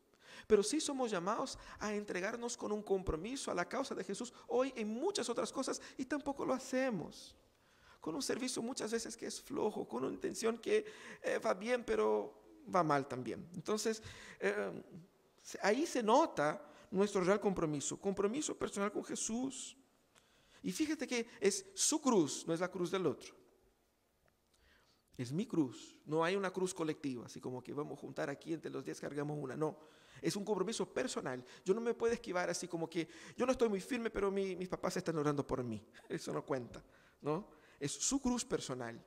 pero 0.49 0.65
sí 0.65 0.81
somos 0.81 1.11
llamados 1.11 1.57
a 1.79 1.95
entregarnos 1.95 2.57
con 2.57 2.73
un 2.73 2.83
compromiso 2.83 3.53
a 3.53 3.55
la 3.55 3.69
causa 3.69 3.95
de 3.95 4.03
Jesús 4.03 4.33
hoy 4.49 4.73
en 4.75 4.89
muchas 4.89 5.29
otras 5.29 5.53
cosas 5.53 5.81
y 5.97 6.05
tampoco 6.05 6.45
lo 6.45 6.55
hacemos. 6.55 7.37
Con 8.01 8.15
un 8.15 8.23
servicio 8.23 8.63
muchas 8.63 8.91
veces 8.91 9.17
que 9.17 9.27
es 9.27 9.41
flojo, 9.41 9.87
con 9.87 10.05
una 10.05 10.15
intención 10.15 10.59
que 10.59 10.85
eh, 11.23 11.39
va 11.39 11.55
bien, 11.55 11.85
pero 11.85 12.41
va 12.75 12.83
mal 12.83 13.07
también. 13.07 13.49
Entonces, 13.55 14.03
eh, 14.39 14.83
ahí 15.63 15.87
se 15.87 16.03
nota 16.03 16.67
nuestro 16.91 17.23
real 17.23 17.41
compromiso, 17.41 18.01
compromiso 18.01 18.57
personal 18.57 18.91
con 18.91 19.05
Jesús. 19.05 19.77
Y 20.63 20.73
fíjate 20.73 21.07
que 21.07 21.27
es 21.41 21.67
su 21.75 22.01
cruz, 22.01 22.45
no 22.47 22.55
es 22.55 22.61
la 22.61 22.71
cruz 22.71 22.91
del 22.91 23.07
otro. 23.07 23.35
Es 25.17 25.33
mi 25.33 25.47
cruz. 25.47 25.99
No 26.07 26.25
hay 26.25 26.35
una 26.35 26.51
cruz 26.51 26.73
colectiva, 26.73 27.27
así 27.27 27.41
como 27.41 27.63
que 27.63 27.75
vamos 27.75 27.99
a 27.99 28.01
juntar 28.01 28.31
aquí 28.31 28.53
entre 28.55 28.71
los 28.71 28.85
10 28.85 29.01
cargamos 29.01 29.39
una. 29.39 29.57
No, 29.57 29.79
es 30.23 30.37
un 30.37 30.45
compromiso 30.45 30.93
personal. 30.93 31.45
Yo 31.65 31.75
no 31.75 31.81
me 31.81 31.95
puedo 31.95 32.13
esquivar 32.13 32.49
así 32.49 32.67
como 32.67 32.89
que 32.89 33.09
yo 33.37 33.47
no 33.47 33.53
estoy 33.53 33.69
muy 33.69 33.81
firme, 33.81 34.11
pero 34.11 34.31
mis 34.31 34.69
papás 34.69 34.97
están 34.97 35.19
orando 35.19 35.47
por 35.47 35.63
mí. 35.63 35.83
Eso 36.09 36.33
no 36.33 36.45
cuenta, 36.45 36.83
¿no? 37.21 37.60
Es 37.81 37.93
su 37.93 38.21
cruz 38.21 38.45
personal. 38.45 39.05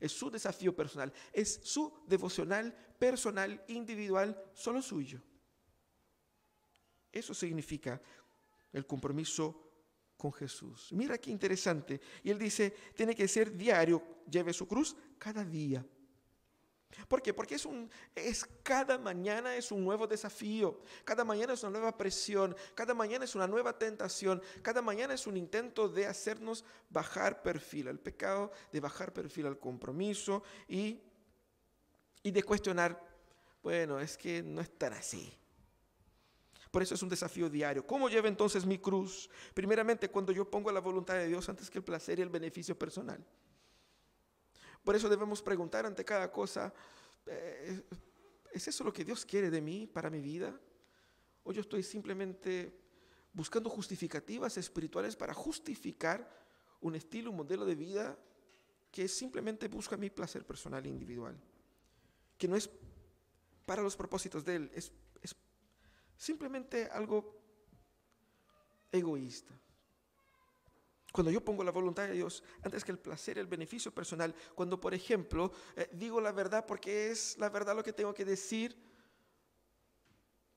Es 0.00 0.12
su 0.12 0.30
desafío 0.30 0.74
personal. 0.74 1.12
Es 1.32 1.60
su 1.64 1.92
devocional 2.06 2.72
personal, 2.98 3.62
individual, 3.68 4.40
solo 4.54 4.80
suyo. 4.80 5.20
Eso 7.12 7.34
significa 7.34 8.00
el 8.72 8.86
compromiso 8.86 9.64
con 10.16 10.32
Jesús. 10.32 10.88
Mira 10.92 11.18
qué 11.18 11.30
interesante. 11.30 12.00
Y 12.22 12.30
él 12.30 12.38
dice, 12.38 12.74
tiene 12.94 13.14
que 13.14 13.28
ser 13.28 13.56
diario, 13.56 14.02
lleve 14.30 14.52
su 14.52 14.66
cruz 14.66 14.96
cada 15.18 15.44
día. 15.44 15.84
¿Por 17.08 17.22
qué? 17.22 17.34
Porque 17.34 17.56
es, 17.56 17.66
un, 17.66 17.90
es 18.14 18.44
cada 18.62 18.98
mañana 18.98 19.56
es 19.56 19.70
un 19.72 19.84
nuevo 19.84 20.06
desafío, 20.06 20.80
cada 21.04 21.24
mañana 21.24 21.52
es 21.54 21.62
una 21.62 21.72
nueva 21.72 21.96
presión, 21.96 22.56
cada 22.74 22.94
mañana 22.94 23.24
es 23.24 23.34
una 23.34 23.46
nueva 23.46 23.78
tentación, 23.78 24.42
cada 24.62 24.82
mañana 24.82 25.14
es 25.14 25.26
un 25.26 25.36
intento 25.36 25.88
de 25.88 26.06
hacernos 26.06 26.64
bajar 26.90 27.42
perfil 27.42 27.88
al 27.88 27.98
pecado, 27.98 28.52
de 28.72 28.80
bajar 28.80 29.12
perfil 29.12 29.46
al 29.46 29.58
compromiso 29.58 30.42
y, 30.68 31.00
y 32.22 32.30
de 32.30 32.42
cuestionar, 32.42 33.00
bueno, 33.62 34.00
es 34.00 34.16
que 34.16 34.42
no 34.42 34.60
es 34.60 34.70
tan 34.78 34.92
así. 34.92 35.32
Por 36.70 36.82
eso 36.82 36.94
es 36.94 37.02
un 37.02 37.08
desafío 37.08 37.48
diario. 37.48 37.86
¿Cómo 37.86 38.08
llevo 38.08 38.26
entonces 38.26 38.66
mi 38.66 38.78
cruz? 38.78 39.30
Primeramente, 39.54 40.08
cuando 40.08 40.32
yo 40.32 40.50
pongo 40.50 40.72
la 40.72 40.80
voluntad 40.80 41.14
de 41.14 41.28
Dios 41.28 41.48
antes 41.48 41.70
que 41.70 41.78
el 41.78 41.84
placer 41.84 42.18
y 42.18 42.22
el 42.22 42.30
beneficio 42.30 42.76
personal. 42.76 43.24
Por 44.84 44.94
eso 44.94 45.08
debemos 45.08 45.42
preguntar 45.42 45.86
ante 45.86 46.04
cada 46.04 46.30
cosa, 46.30 46.72
eh, 47.26 47.82
¿es 48.52 48.68
eso 48.68 48.84
lo 48.84 48.92
que 48.92 49.04
Dios 49.04 49.24
quiere 49.24 49.50
de 49.50 49.60
mí 49.60 49.86
para 49.86 50.10
mi 50.10 50.20
vida? 50.20 50.58
¿O 51.42 51.52
yo 51.52 51.62
estoy 51.62 51.82
simplemente 51.82 52.78
buscando 53.32 53.68
justificativas 53.70 54.56
espirituales 54.56 55.16
para 55.16 55.34
justificar 55.34 56.30
un 56.80 56.94
estilo, 56.94 57.30
un 57.30 57.38
modelo 57.38 57.64
de 57.64 57.74
vida 57.74 58.18
que 58.92 59.08
simplemente 59.08 59.66
busca 59.68 59.96
mi 59.96 60.10
placer 60.10 60.46
personal 60.46 60.84
e 60.84 60.90
individual? 60.90 61.36
Que 62.38 62.46
no 62.46 62.54
es 62.54 62.70
para 63.66 63.82
los 63.82 63.96
propósitos 63.96 64.44
de 64.44 64.56
Él, 64.56 64.70
es 64.74 64.92
Simplemente 66.16 66.86
algo 66.86 67.38
egoísta. 68.90 69.52
Cuando 71.14 71.30
yo 71.30 71.44
pongo 71.44 71.62
la 71.62 71.70
voluntad 71.70 72.08
de 72.08 72.14
Dios 72.14 72.42
antes 72.64 72.82
que 72.82 72.90
el 72.90 72.98
placer, 72.98 73.38
el 73.38 73.46
beneficio 73.46 73.94
personal, 73.94 74.34
cuando 74.52 74.80
por 74.80 74.94
ejemplo 74.94 75.52
eh, 75.76 75.88
digo 75.92 76.20
la 76.20 76.32
verdad 76.32 76.66
porque 76.66 77.12
es 77.12 77.38
la 77.38 77.50
verdad 77.50 77.76
lo 77.76 77.84
que 77.84 77.92
tengo 77.92 78.12
que 78.12 78.24
decir 78.24 78.76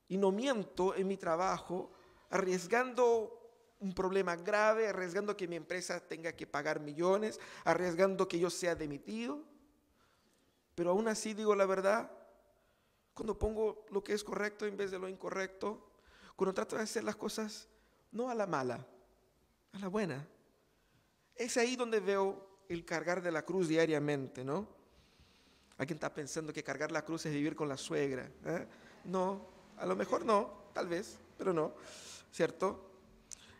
y 0.07 0.17
no 0.17 0.31
miento 0.31 0.95
en 0.95 1.07
mi 1.07 1.15
trabajo, 1.15 1.91
arriesgando 2.31 3.39
un 3.79 3.93
problema 3.93 4.35
grave, 4.35 4.87
arriesgando 4.87 5.37
que 5.37 5.47
mi 5.47 5.57
empresa 5.57 5.99
tenga 5.99 6.31
que 6.31 6.47
pagar 6.47 6.79
millones, 6.79 7.39
arriesgando 7.63 8.27
que 8.27 8.39
yo 8.39 8.49
sea 8.49 8.73
demitido, 8.73 9.43
pero 10.73 10.89
aún 10.89 11.07
así 11.07 11.35
digo 11.35 11.53
la 11.53 11.67
verdad, 11.67 12.11
cuando 13.13 13.37
pongo 13.37 13.85
lo 13.91 14.03
que 14.03 14.13
es 14.13 14.23
correcto 14.23 14.65
en 14.65 14.75
vez 14.75 14.89
de 14.89 14.97
lo 14.97 15.07
incorrecto, 15.07 15.91
cuando 16.35 16.55
trato 16.55 16.77
de 16.77 16.81
hacer 16.81 17.03
las 17.03 17.15
cosas 17.15 17.67
no 18.11 18.31
a 18.31 18.33
la 18.33 18.47
mala, 18.47 18.87
a 19.73 19.77
la 19.77 19.87
buena. 19.87 20.27
Es 21.37 21.57
ahí 21.57 21.75
donde 21.75 21.99
veo 21.99 22.47
el 22.69 22.83
cargar 22.83 23.21
de 23.21 23.31
la 23.31 23.43
cruz 23.43 23.67
diariamente, 23.67 24.43
¿no? 24.43 24.67
Alguien 25.77 25.97
está 25.97 26.13
pensando 26.13 26.51
que 26.51 26.63
cargar 26.63 26.91
la 26.91 27.05
cruz 27.05 27.25
es 27.27 27.33
vivir 27.33 27.55
con 27.55 27.69
la 27.69 27.77
suegra. 27.77 28.29
¿eh? 28.45 28.67
No, 29.05 29.45
a 29.77 29.85
lo 29.85 29.95
mejor 29.95 30.25
no, 30.25 30.69
tal 30.73 30.87
vez, 30.87 31.19
pero 31.37 31.53
no, 31.53 31.75
¿cierto? 32.31 32.91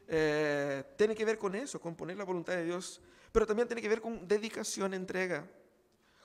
Eh, 0.08 0.84
tiene 0.98 1.16
que 1.16 1.26
ver 1.26 1.38
con 1.38 1.54
eso, 1.54 1.80
con 1.80 1.96
poner 1.96 2.18
la 2.18 2.24
voluntad 2.24 2.54
de 2.54 2.66
Dios, 2.66 3.02
pero 3.32 3.46
también 3.46 3.68
tiene 3.68 3.82
que 3.82 3.90
ver 3.90 4.02
con 4.02 4.28
dedicación, 4.28 4.94
entrega, 4.94 5.48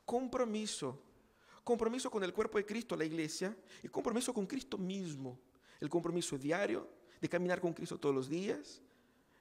compromiso. 0.07 0.99
Compromiso 1.63 2.11
con 2.11 2.25
el 2.25 2.33
cuerpo 2.33 2.59
de 2.59 2.67
Cristo, 2.67 2.97
la 2.97 3.05
iglesia, 3.05 3.55
y 3.83 3.89
compromiso 3.89 4.33
con 4.33 4.47
Cristo 4.47 4.79
mismo. 4.79 5.39
El 5.79 5.89
compromiso 5.89 6.39
diario 6.39 6.89
de 7.21 7.29
caminar 7.29 7.61
con 7.61 7.73
Cristo 7.73 7.99
todos 7.99 8.15
los 8.15 8.29
días, 8.29 8.81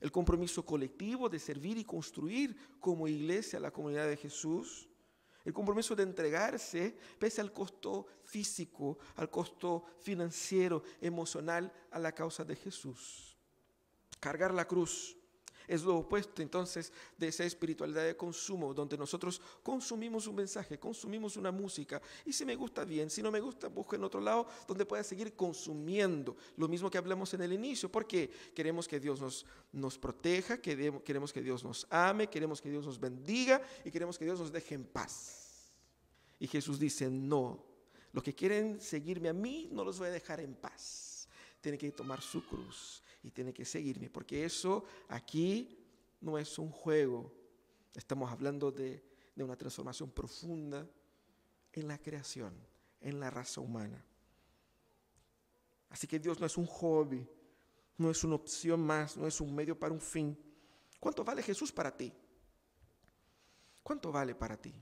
el 0.02 0.12
compromiso 0.12 0.66
colectivo 0.66 1.30
de 1.30 1.40
servir 1.40 1.78
y 1.78 1.86
construir 1.86 2.58
como 2.80 3.08
iglesia 3.08 3.60
la 3.60 3.72
comunidad 3.72 4.08
de 4.08 4.18
Jesús, 4.18 4.90
el 5.46 5.54
compromiso 5.54 5.96
de 5.96 6.04
entregarse 6.04 6.98
pese 7.18 7.40
al 7.40 7.54
costo 7.54 8.08
físico, 8.24 8.98
al 9.16 9.30
costo 9.30 9.86
financiero, 10.00 10.84
emocional, 11.00 11.72
a 11.92 12.00
la 12.00 12.12
causa 12.12 12.44
de 12.44 12.56
Jesús. 12.56 13.38
Cargar 14.20 14.54
la 14.54 14.68
cruz 14.68 15.18
es 15.72 15.84
lo 15.84 16.00
opuesto 16.00 16.42
entonces 16.42 16.92
de 17.18 17.30
esa 17.30 17.46
espiritualidad 17.46 18.04
de 18.04 18.18
consumo, 18.18 18.74
donde 18.74 18.98
nosotros 18.98 19.42
consumimos 19.64 20.28
un 20.28 20.36
mensaje, 20.36 20.78
consumimos 20.78 21.38
una 21.38 21.50
música, 21.50 22.02
y 22.26 22.34
si 22.34 22.44
me 22.44 22.58
gusta 22.58 22.84
bien, 22.84 23.10
si 23.10 23.22
no 23.24 23.32
me 23.32 23.40
gusta, 23.40 23.70
busco 23.70 23.96
en 23.96 24.04
otro 24.04 24.20
lado 24.20 24.46
donde 24.68 24.86
pueda 24.86 25.02
seguir 25.02 25.34
consumiendo. 25.34 26.36
Lo 26.58 26.68
mismo 26.68 26.92
que 26.92 26.98
hablamos 26.98 27.34
en 27.36 27.44
el 27.44 27.54
inicio, 27.54 27.90
porque 27.90 28.30
queremos 28.54 28.86
que 28.86 29.00
Dios 29.00 29.22
nos, 29.22 29.46
nos 29.72 29.98
proteja, 29.98 30.60
queremos 30.60 31.32
que 31.32 31.42
Dios 31.42 31.64
nos 31.64 31.88
ame, 31.90 32.28
queremos 32.28 32.62
que 32.62 32.70
Dios 32.70 32.86
nos 32.86 33.00
bendiga 33.00 33.62
y 33.86 33.92
queremos 33.92 34.20
que 34.20 34.26
Dios 34.26 34.42
nos 34.42 34.52
deje 34.52 34.76
en 34.76 34.84
paz. 34.84 35.72
Y 36.38 36.48
Jesús 36.48 36.80
dice, 36.80 37.10
no, 37.10 37.64
los 38.12 38.22
que 38.22 38.36
quieren 38.36 38.82
seguirme 38.82 39.30
a 39.30 39.34
mí, 39.34 39.70
no 39.72 39.86
los 39.86 40.00
voy 40.00 40.10
a 40.10 40.12
dejar 40.12 40.42
en 40.42 40.54
paz. 40.54 41.30
Tienen 41.62 41.80
que 41.80 41.92
tomar 41.92 42.20
su 42.20 42.46
cruz 42.46 43.02
y 43.24 43.32
tiene 43.32 43.54
que 43.54 43.66
seguirme, 43.66 44.10
porque 44.10 44.46
eso 44.46 44.84
aquí 45.10 45.78
no 46.22 46.38
es 46.38 46.58
un 46.58 46.72
juego. 46.72 47.32
Estamos 47.94 48.32
hablando 48.32 48.72
de, 48.72 49.04
una 49.38 49.58
transformación 49.58 50.12
profunda 50.12 50.88
en 51.74 51.88
la 51.88 51.98
creación, 51.98 52.54
en 53.00 53.20
la 53.20 53.32
raza 53.32 53.60
humana. 53.60 54.06
Así 55.90 56.06
que 56.06 56.20
Dios 56.20 56.40
no 56.40 56.46
es 56.46 56.58
un 56.58 56.68
hobby, 56.68 57.28
no 57.98 58.12
es 58.12 58.24
una 58.24 58.36
opción 58.36 58.82
más, 58.82 59.18
no 59.18 59.26
es 59.26 59.42
un 59.42 59.56
medio 59.56 59.78
para 59.80 59.94
un 59.94 60.00
fin. 60.00 60.38
¿Cuánto 61.00 61.24
vale 61.24 61.42
Jesús 61.42 61.72
para 61.72 61.96
ti? 61.98 62.14
¿Cuánto 63.82 64.12
vale 64.12 64.36
para 64.36 64.56
ti? 64.58 64.76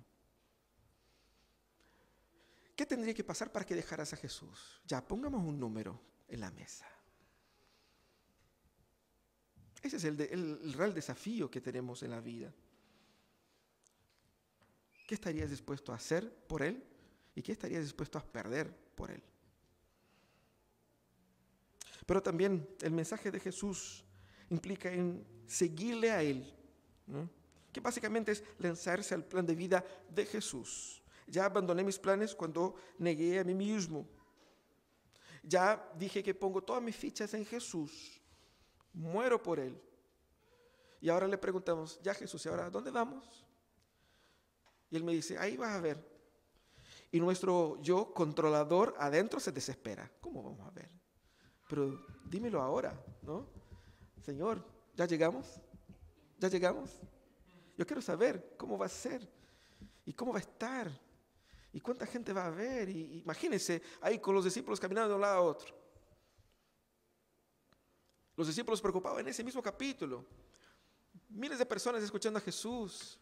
¿Qué 2.75 2.85
tendría 2.85 3.13
que 3.13 3.23
pasar 3.23 3.49
para 3.49 3.65
que 3.65 3.75
dejaras 3.75 4.11
a 4.11 4.17
Jesús? 4.17 4.81
Ya, 4.85 5.05
pongamos 5.05 5.41
un 5.45 5.57
número 5.57 6.01
en 6.27 6.41
la 6.41 6.51
mesa. 6.51 6.85
Ese 9.81 9.97
es 9.97 10.03
el, 10.03 10.73
real 10.73 10.93
desafío 10.93 11.49
que 11.49 11.61
tenemos 11.61 12.03
en 12.03 12.11
la 12.11 12.19
vida. 12.19 12.53
¿Qué 15.07 15.15
estarías 15.15 15.49
dispuesto 15.49 15.91
a 15.91 15.95
hacer 15.95 16.29
por 16.47 16.61
Él? 16.61 16.83
¿Y 17.35 17.41
qué 17.41 17.53
estarías 17.53 17.83
dispuesto 17.83 18.17
a 18.17 18.23
perder 18.23 18.73
por 18.95 19.09
Él? 19.09 19.23
Pero 22.05 22.21
también 22.21 22.67
el 22.81 22.91
mensaje 22.91 23.31
de 23.31 23.39
Jesús 23.39 24.03
implica 24.49 24.91
en 24.91 25.25
seguirle 25.47 26.11
a 26.11 26.21
Él, 26.21 26.53
que 27.71 27.79
básicamente 27.79 28.33
es 28.33 28.43
lanzarse 28.57 29.15
al 29.15 29.23
plan 29.23 29.45
de 29.45 29.55
vida 29.55 29.85
de 30.09 30.25
Jesús. 30.25 31.01
Ya 31.27 31.45
abandoné 31.45 31.83
mis 31.83 31.99
planes 31.99 32.35
cuando 32.35 32.75
negué 32.97 33.39
a 33.39 33.43
mí 33.43 33.53
mismo. 33.53 34.07
Ya 35.43 35.91
dije 35.97 36.21
que 36.21 36.33
pongo 36.33 36.61
todas 36.61 36.81
mis 36.81 36.95
fichas 36.95 37.33
en 37.33 37.45
Jesús. 37.45 38.18
Muero 38.93 39.41
por 39.41 39.59
Él. 39.59 39.81
Y 41.01 41.09
ahora 41.09 41.27
le 41.27 41.37
preguntamos, 41.37 41.99
ya 42.01 42.13
Jesús, 42.13 42.45
¿y 42.45 42.49
ahora 42.49 42.69
dónde 42.69 42.91
vamos? 42.91 43.45
Y 44.89 44.95
Él 44.95 45.03
me 45.03 45.13
dice, 45.13 45.37
ahí 45.37 45.55
vas 45.55 45.71
a 45.71 45.81
ver. 45.81 46.09
Y 47.11 47.19
nuestro 47.19 47.81
yo 47.81 48.13
controlador 48.13 48.95
adentro 48.99 49.39
se 49.39 49.51
desespera. 49.51 50.11
¿Cómo 50.19 50.43
vamos 50.43 50.67
a 50.67 50.71
ver? 50.71 50.89
Pero 51.67 52.05
dímelo 52.25 52.61
ahora, 52.61 52.99
¿no? 53.21 53.47
Señor, 54.21 54.63
¿ya 54.95 55.05
llegamos? 55.05 55.61
¿Ya 56.37 56.47
llegamos? 56.47 56.99
Yo 57.77 57.85
quiero 57.85 58.01
saber 58.01 58.55
cómo 58.57 58.77
va 58.77 58.87
a 58.87 58.89
ser 58.89 59.27
y 60.05 60.13
cómo 60.13 60.33
va 60.33 60.39
a 60.39 60.41
estar 60.41 60.91
y 61.71 61.79
cuánta 61.79 62.05
gente 62.05 62.33
va 62.33 62.47
a 62.47 62.49
ver. 62.49 62.89
Y, 62.89 63.19
imagínense 63.19 63.81
ahí 64.01 64.19
con 64.19 64.35
los 64.35 64.43
discípulos 64.43 64.79
caminando 64.79 65.09
de 65.09 65.15
un 65.15 65.21
lado 65.21 65.37
a 65.37 65.41
otro. 65.41 65.78
Los 68.39 68.47
discípulos 68.47 68.79
preocupados 68.79 69.19
en 69.19 69.27
ese 69.27 69.43
mismo 69.43 69.61
capítulo. 69.61 70.25
Miles 71.27 71.59
de 71.59 71.65
personas 71.65 72.01
escuchando 72.01 72.39
a 72.39 72.41
Jesús 72.41 73.19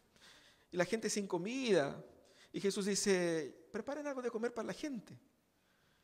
y 0.70 0.78
la 0.78 0.86
gente 0.86 1.10
sin 1.10 1.26
comida. 1.26 2.06
Y 2.54 2.62
Jesús 2.62 2.86
dice, 2.86 3.68
preparen 3.72 4.06
algo 4.06 4.22
de 4.22 4.30
comer 4.30 4.54
para 4.54 4.68
la 4.68 4.74
gente. 4.74 5.20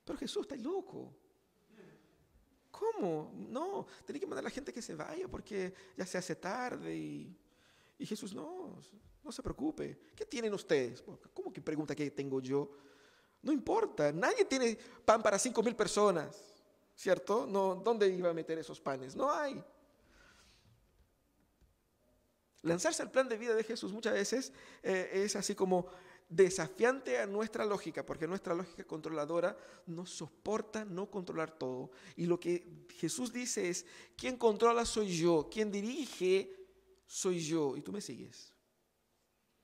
Pero 0.04 0.17
Jesús 0.17 0.47
está 0.47 0.56
loco. 0.56 1.13
¿Cómo? 2.71 3.32
No, 3.36 3.86
tiene 4.04 4.19
que 4.19 4.26
mandar 4.26 4.45
a 4.45 4.49
la 4.49 4.49
gente 4.49 4.73
que 4.73 4.82
se 4.82 4.95
vaya 4.95 5.28
porque 5.28 5.71
ya 5.95 6.08
se 6.08 6.17
hace 6.17 6.36
tarde. 6.36 6.97
Y, 6.97 7.38
y 7.99 8.08
Jesús, 8.08 8.34
no, 8.34 8.82
no 9.23 9.32
se 9.32 9.43
preocupe. 9.43 9.95
¿Qué 10.15 10.26
tienen 10.26 10.56
ustedes? 10.56 11.04
¿Cómo 11.32 11.54
que 11.54 11.62
pregunta 11.62 11.93
qué 11.93 12.10
tengo 12.10 12.41
yo? 12.41 12.67
No 13.43 13.52
importa, 13.52 14.12
nadie 14.12 14.43
tiene 14.45 14.76
pan 15.06 15.21
para 15.21 15.38
cinco 15.38 15.62
mil 15.62 15.76
personas, 15.76 16.53
¿cierto? 16.95 17.45
No, 17.45 17.75
¿Dónde 17.75 18.08
iba 18.10 18.29
a 18.29 18.34
meter 18.34 18.58
esos 18.58 18.79
panes? 18.79 19.15
No 19.15 19.32
hay. 19.32 19.63
Lanzarse 22.62 23.01
al 23.01 23.12
plan 23.12 23.27
de 23.27 23.38
vida 23.38 23.53
de 23.56 23.63
Jesús 23.63 23.91
muchas 23.91 24.13
veces 24.13 24.53
eh, 24.82 25.10
es 25.25 25.36
así 25.36 25.53
como 25.53 25.88
desafiante 26.29 27.19
a 27.19 27.27
nuestra 27.27 27.65
lógica, 27.65 28.06
porque 28.06 28.27
nuestra 28.27 28.56
lógica 28.56 28.86
controladora 28.86 29.58
no 29.86 30.06
soporta 30.06 30.86
no 30.86 31.10
controlar 31.12 31.51
todo. 31.51 31.91
Y 32.15 32.25
lo 32.25 32.39
que 32.39 32.86
Jesús 32.97 33.34
dice 33.34 33.69
es, 33.69 33.86
quien 34.15 34.38
controla 34.38 34.86
soy 34.86 35.15
yo, 35.15 35.49
quien 35.51 35.71
dirige 35.71 36.56
soy 37.06 37.41
yo, 37.41 37.75
y 37.77 37.82
tú 37.82 37.91
me 37.91 38.01
sigues. 38.01 38.53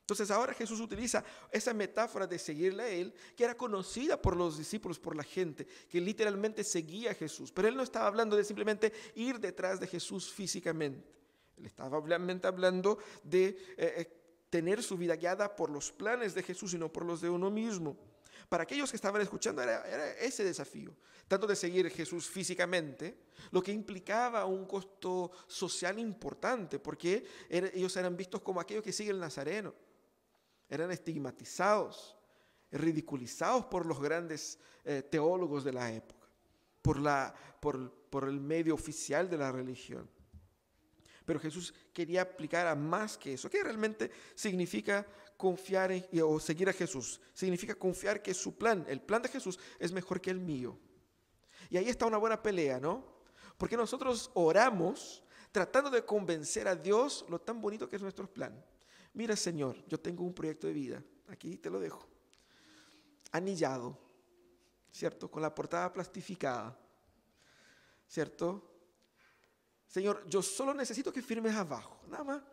Entonces 0.10 0.32
ahora 0.32 0.56
Jesús 0.56 0.80
utiliza 0.80 1.24
esa 1.52 1.72
metáfora 1.72 2.26
de 2.26 2.40
seguirle 2.40 2.82
a 2.82 2.90
Él, 2.90 3.14
que 3.36 3.44
era 3.44 3.56
conocida 3.56 4.20
por 4.20 4.36
los 4.36 4.58
discípulos, 4.58 4.98
por 4.98 5.16
la 5.16 5.22
gente, 5.22 5.68
que 5.88 6.02
literalmente 6.02 6.64
seguía 6.64 7.12
a 7.12 7.14
Jesús. 7.14 7.52
Pero 7.52 7.68
Él 7.68 7.78
no 7.78 7.84
estaba 7.84 8.08
hablando 8.08 8.36
de 8.36 8.44
simplemente 8.44 8.92
ir 9.14 9.40
detrás 9.40 9.80
de 9.80 9.86
Jesús 9.86 10.32
físicamente. 10.32 11.08
Él 11.58 11.68
estaba 11.68 11.96
obviamente 11.96 12.48
hablando 12.48 12.98
de 13.22 13.50
eh, 13.50 13.56
eh, 13.78 14.22
tener 14.50 14.82
su 14.82 14.98
vida 14.98 15.16
guiada 15.16 15.56
por 15.56 15.70
los 15.70 15.92
planes 15.92 16.34
de 16.34 16.42
Jesús 16.42 16.74
y 16.74 16.80
no 16.80 16.92
por 16.92 17.06
los 17.06 17.22
de 17.22 17.30
uno 17.30 17.52
mismo. 17.52 17.96
Para 18.48 18.64
aquellos 18.64 18.90
que 18.90 18.96
estaban 18.96 19.22
escuchando 19.22 19.62
era, 19.62 19.86
ese 20.14 20.44
desafío, 20.44 20.92
tanto 21.28 21.46
de 21.46 21.56
seguir 21.56 21.88
Jesús 21.92 22.28
físicamente, 22.28 23.16
lo 23.52 23.62
que 23.62 23.72
implicaba 23.72 24.46
un 24.46 24.66
costo 24.66 25.30
social 25.46 26.00
importante, 26.00 26.80
porque 26.80 27.24
ellos 27.48 27.96
eran 27.96 28.18
vistos 28.18 28.42
como 28.42 28.60
aquellos 28.60 28.84
que 28.84 28.92
siguen 28.92 29.18
el 29.18 29.22
Nazareno 29.22 29.89
eran 30.70 30.92
estigmatizados, 30.92 32.16
ridiculizados 32.72 33.66
por 33.66 33.86
los 33.86 34.00
grandes 34.00 34.60
eh, 34.86 35.02
teólogos 35.02 35.64
de 35.64 35.74
la 35.74 35.92
época, 35.92 36.28
por, 36.82 37.00
la, 37.00 37.34
por, 37.60 37.92
por 38.10 38.26
el 38.26 38.40
medio 38.40 38.76
oficial 38.76 39.30
de 39.30 39.38
la 39.38 39.52
religión. 39.52 40.10
Pero 41.26 41.40
Jesús 41.40 41.74
quería 41.94 42.22
aplicar 42.22 42.68
a 42.68 42.76
más 42.76 43.18
que 43.18 43.34
eso. 43.34 43.50
¿Qué 43.50 43.64
realmente 43.64 44.10
significa 44.34 45.06
confiar 45.38 45.92
o 46.24 46.40
seguir 46.40 46.70
a 46.70 46.74
Jesús? 46.74 47.22
Significa 47.34 47.76
confiar 47.76 48.22
que 48.22 48.34
su 48.34 48.58
plan, 48.58 48.86
el 48.88 49.02
plan 49.02 49.22
de 49.22 49.30
Jesús, 49.30 49.60
es 49.78 49.92
mejor 49.92 50.22
que 50.22 50.32
el 50.32 50.40
mío. 50.40 50.80
Y 51.70 51.78
ahí 51.78 51.88
está 51.88 52.08
una 52.08 52.18
buena 52.18 52.42
pelea, 52.42 52.80
¿no? 52.80 53.06
Porque 53.58 53.78
nosotros 53.78 54.32
oramos 54.34 55.24
tratando 55.52 55.92
de 55.92 56.04
convencer 56.04 56.68
a 56.68 56.76
Dios 56.76 57.26
lo 57.30 57.40
tan 57.40 57.62
bonito 57.62 57.88
que 57.88 57.98
es 57.98 58.02
nuestro 58.02 58.32
plan 58.32 58.64
mira 59.14 59.36
Señor, 59.36 59.76
yo 59.88 60.00
tengo 60.00 60.24
un 60.24 60.34
proyecto 60.34 60.68
de 60.68 60.74
vida, 60.74 61.04
aquí 61.28 61.58
te 61.58 61.70
lo 61.70 61.80
dejo, 61.80 62.08
anillado, 63.32 63.98
¿cierto? 64.92 65.30
Con 65.30 65.42
la 65.42 65.54
portada 65.54 65.92
plastificada, 65.92 66.78
¿cierto? 68.08 68.66
Señor, 69.88 70.24
yo 70.28 70.42
solo 70.42 70.74
necesito 70.74 71.12
que 71.12 71.22
firmes 71.22 71.56
abajo, 71.56 72.00
nada 72.08 72.24
más, 72.24 72.44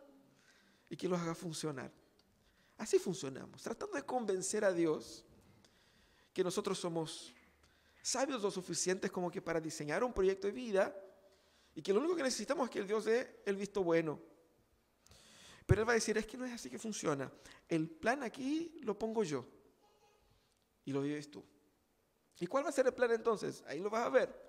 y 0.89 0.97
que 0.97 1.07
los 1.07 1.19
haga 1.19 1.35
funcionar. 1.35 1.91
Así 2.77 2.99
funcionamos, 2.99 3.61
tratando 3.61 3.95
de 3.95 4.03
convencer 4.03 4.63
a 4.63 4.71
Dios 4.71 5.25
que 6.33 6.43
nosotros 6.43 6.77
somos 6.77 7.33
sabios 8.01 8.41
lo 8.41 8.51
suficientes 8.51 9.11
como 9.11 9.29
que 9.29 9.41
para 9.41 9.59
diseñar 9.59 10.03
un 10.03 10.13
proyecto 10.13 10.47
de 10.47 10.53
vida 10.53 10.95
y 11.75 11.81
que 11.81 11.91
lo 11.91 11.99
único 11.99 12.15
que 12.15 12.23
necesitamos 12.23 12.65
es 12.65 12.71
que 12.71 12.79
el 12.79 12.87
Dios 12.87 13.05
dé 13.05 13.41
el 13.45 13.55
visto 13.55 13.83
bueno. 13.83 14.19
Pero 15.67 15.81
él 15.81 15.87
va 15.87 15.91
a 15.91 15.95
decir, 15.95 16.17
es 16.17 16.25
que 16.25 16.37
no 16.37 16.45
es 16.45 16.53
así 16.53 16.69
que 16.69 16.79
funciona. 16.79 17.31
El 17.67 17.89
plan 17.89 18.23
aquí 18.23 18.79
lo 18.81 18.97
pongo 18.97 19.23
yo 19.23 19.45
y 20.85 20.93
lo 20.93 21.01
vives 21.01 21.29
tú. 21.29 21.43
¿Y 22.39 22.47
cuál 22.47 22.65
va 22.65 22.69
a 22.69 22.71
ser 22.71 22.87
el 22.87 22.93
plan 22.93 23.11
entonces? 23.11 23.63
Ahí 23.67 23.79
lo 23.79 23.89
vas 23.89 24.05
a 24.05 24.09
ver. 24.09 24.47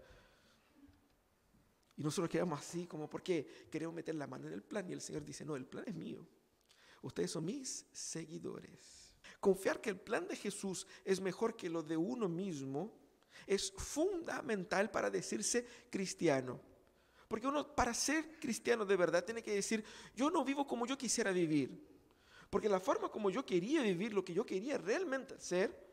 Y 1.97 2.05
nosotros 2.05 2.31
quedamos 2.31 2.61
así 2.61 2.87
como 2.87 3.11
porque 3.11 3.67
queremos 3.69 3.95
meter 3.97 4.15
la 4.15 4.29
mano 4.29 4.47
en 4.47 4.53
el 4.53 4.63
plan 4.63 4.89
y 4.89 4.93
el 4.93 5.01
Señor 5.01 5.25
dice, 5.25 5.45
no, 5.45 5.57
el 5.57 5.67
plan 5.67 5.85
es 5.89 5.95
mío. 5.97 6.25
Ustedes 7.03 7.33
son 7.33 7.45
mis 7.45 7.87
seguidores. 7.93 9.13
Confiar 9.41 9.81
que 9.81 9.91
el 9.91 9.99
plan 9.99 10.29
de 10.29 10.37
Jesús 10.37 10.87
es 11.05 11.21
mejor 11.21 11.57
que 11.57 11.69
lo 11.69 11.83
de 11.83 11.97
uno 11.97 12.29
mismo 12.29 12.97
es 13.45 13.73
fundamental 13.73 14.93
para 14.93 15.11
decirse 15.11 15.67
cristiano. 15.91 16.61
Porque 17.29 17.47
uno 17.47 17.75
para 17.75 17.93
ser 17.93 18.41
cristiano 18.41 18.87
de 18.87 18.97
verdad 18.97 19.25
tiene 19.25 19.43
que 19.43 19.55
decir, 19.55 19.85
yo 20.17 20.31
no 20.31 20.45
vivo 20.45 20.67
como 20.67 20.87
yo 20.87 20.97
quisiera 20.97 21.31
vivir. 21.31 21.87
Porque 22.49 22.69
la 22.69 22.81
forma 22.81 23.11
como 23.11 23.29
yo 23.29 23.45
quería 23.45 23.83
vivir, 23.83 24.15
lo 24.15 24.25
que 24.25 24.33
yo 24.33 24.47
quería 24.47 24.79
realmente 24.79 25.35
hacer, 25.35 25.87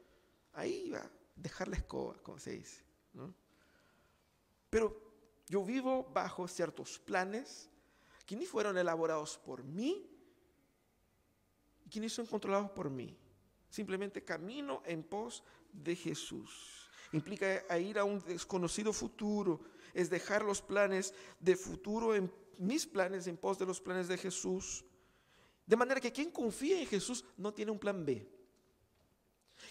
ahí 0.54 0.89
va, 0.89 1.12
dejar 1.36 1.67
la 1.67 1.76
escoba, 1.76 2.15
como 2.24 2.39
se 2.39 2.52
dice. 2.52 2.84
Pero 4.69 4.95
yo 5.48 5.63
vivo 5.65 6.10
bajo 6.13 6.48
ciertos 6.48 6.98
planes 7.00 7.69
que 8.26 8.38
ni 8.38 8.45
fueron 8.45 8.78
elaborados 8.78 9.38
por 9.38 9.63
mí, 9.63 10.10
que 11.91 12.00
ni 12.00 12.08
son 12.08 12.26
controlados 12.26 12.71
por 12.71 12.89
mí. 12.89 13.17
Simplemente 13.69 14.24
camino 14.24 14.82
en 14.86 15.04
pos 15.04 15.43
de 15.71 15.95
Jesús. 15.95 16.89
Implica 17.12 17.78
ir 17.78 18.00
a 18.00 18.06
un 18.06 18.19
desconocido 18.24 18.93
futuro, 18.93 19.62
es 19.96 20.10
dejar 20.10 20.44
los 20.44 20.62
planes 20.62 21.14
de 21.40 21.56
futuro 21.56 22.14
en 22.14 22.32
mis 22.58 22.86
planes 22.86 23.28
en 23.28 23.38
pos 23.38 23.58
de 23.58 23.66
los 23.66 23.80
planes 23.80 24.10
de 24.10 24.18
Jesús. 24.18 24.84
De 25.66 25.78
manera 25.78 26.02
que 26.02 26.12
quien 26.12 26.30
confía 26.32 26.80
en 26.80 26.86
Jesús 26.86 27.24
no 27.38 27.54
tiene 27.54 27.72
un 27.72 27.80
plan 27.80 28.06
B. 28.06 28.30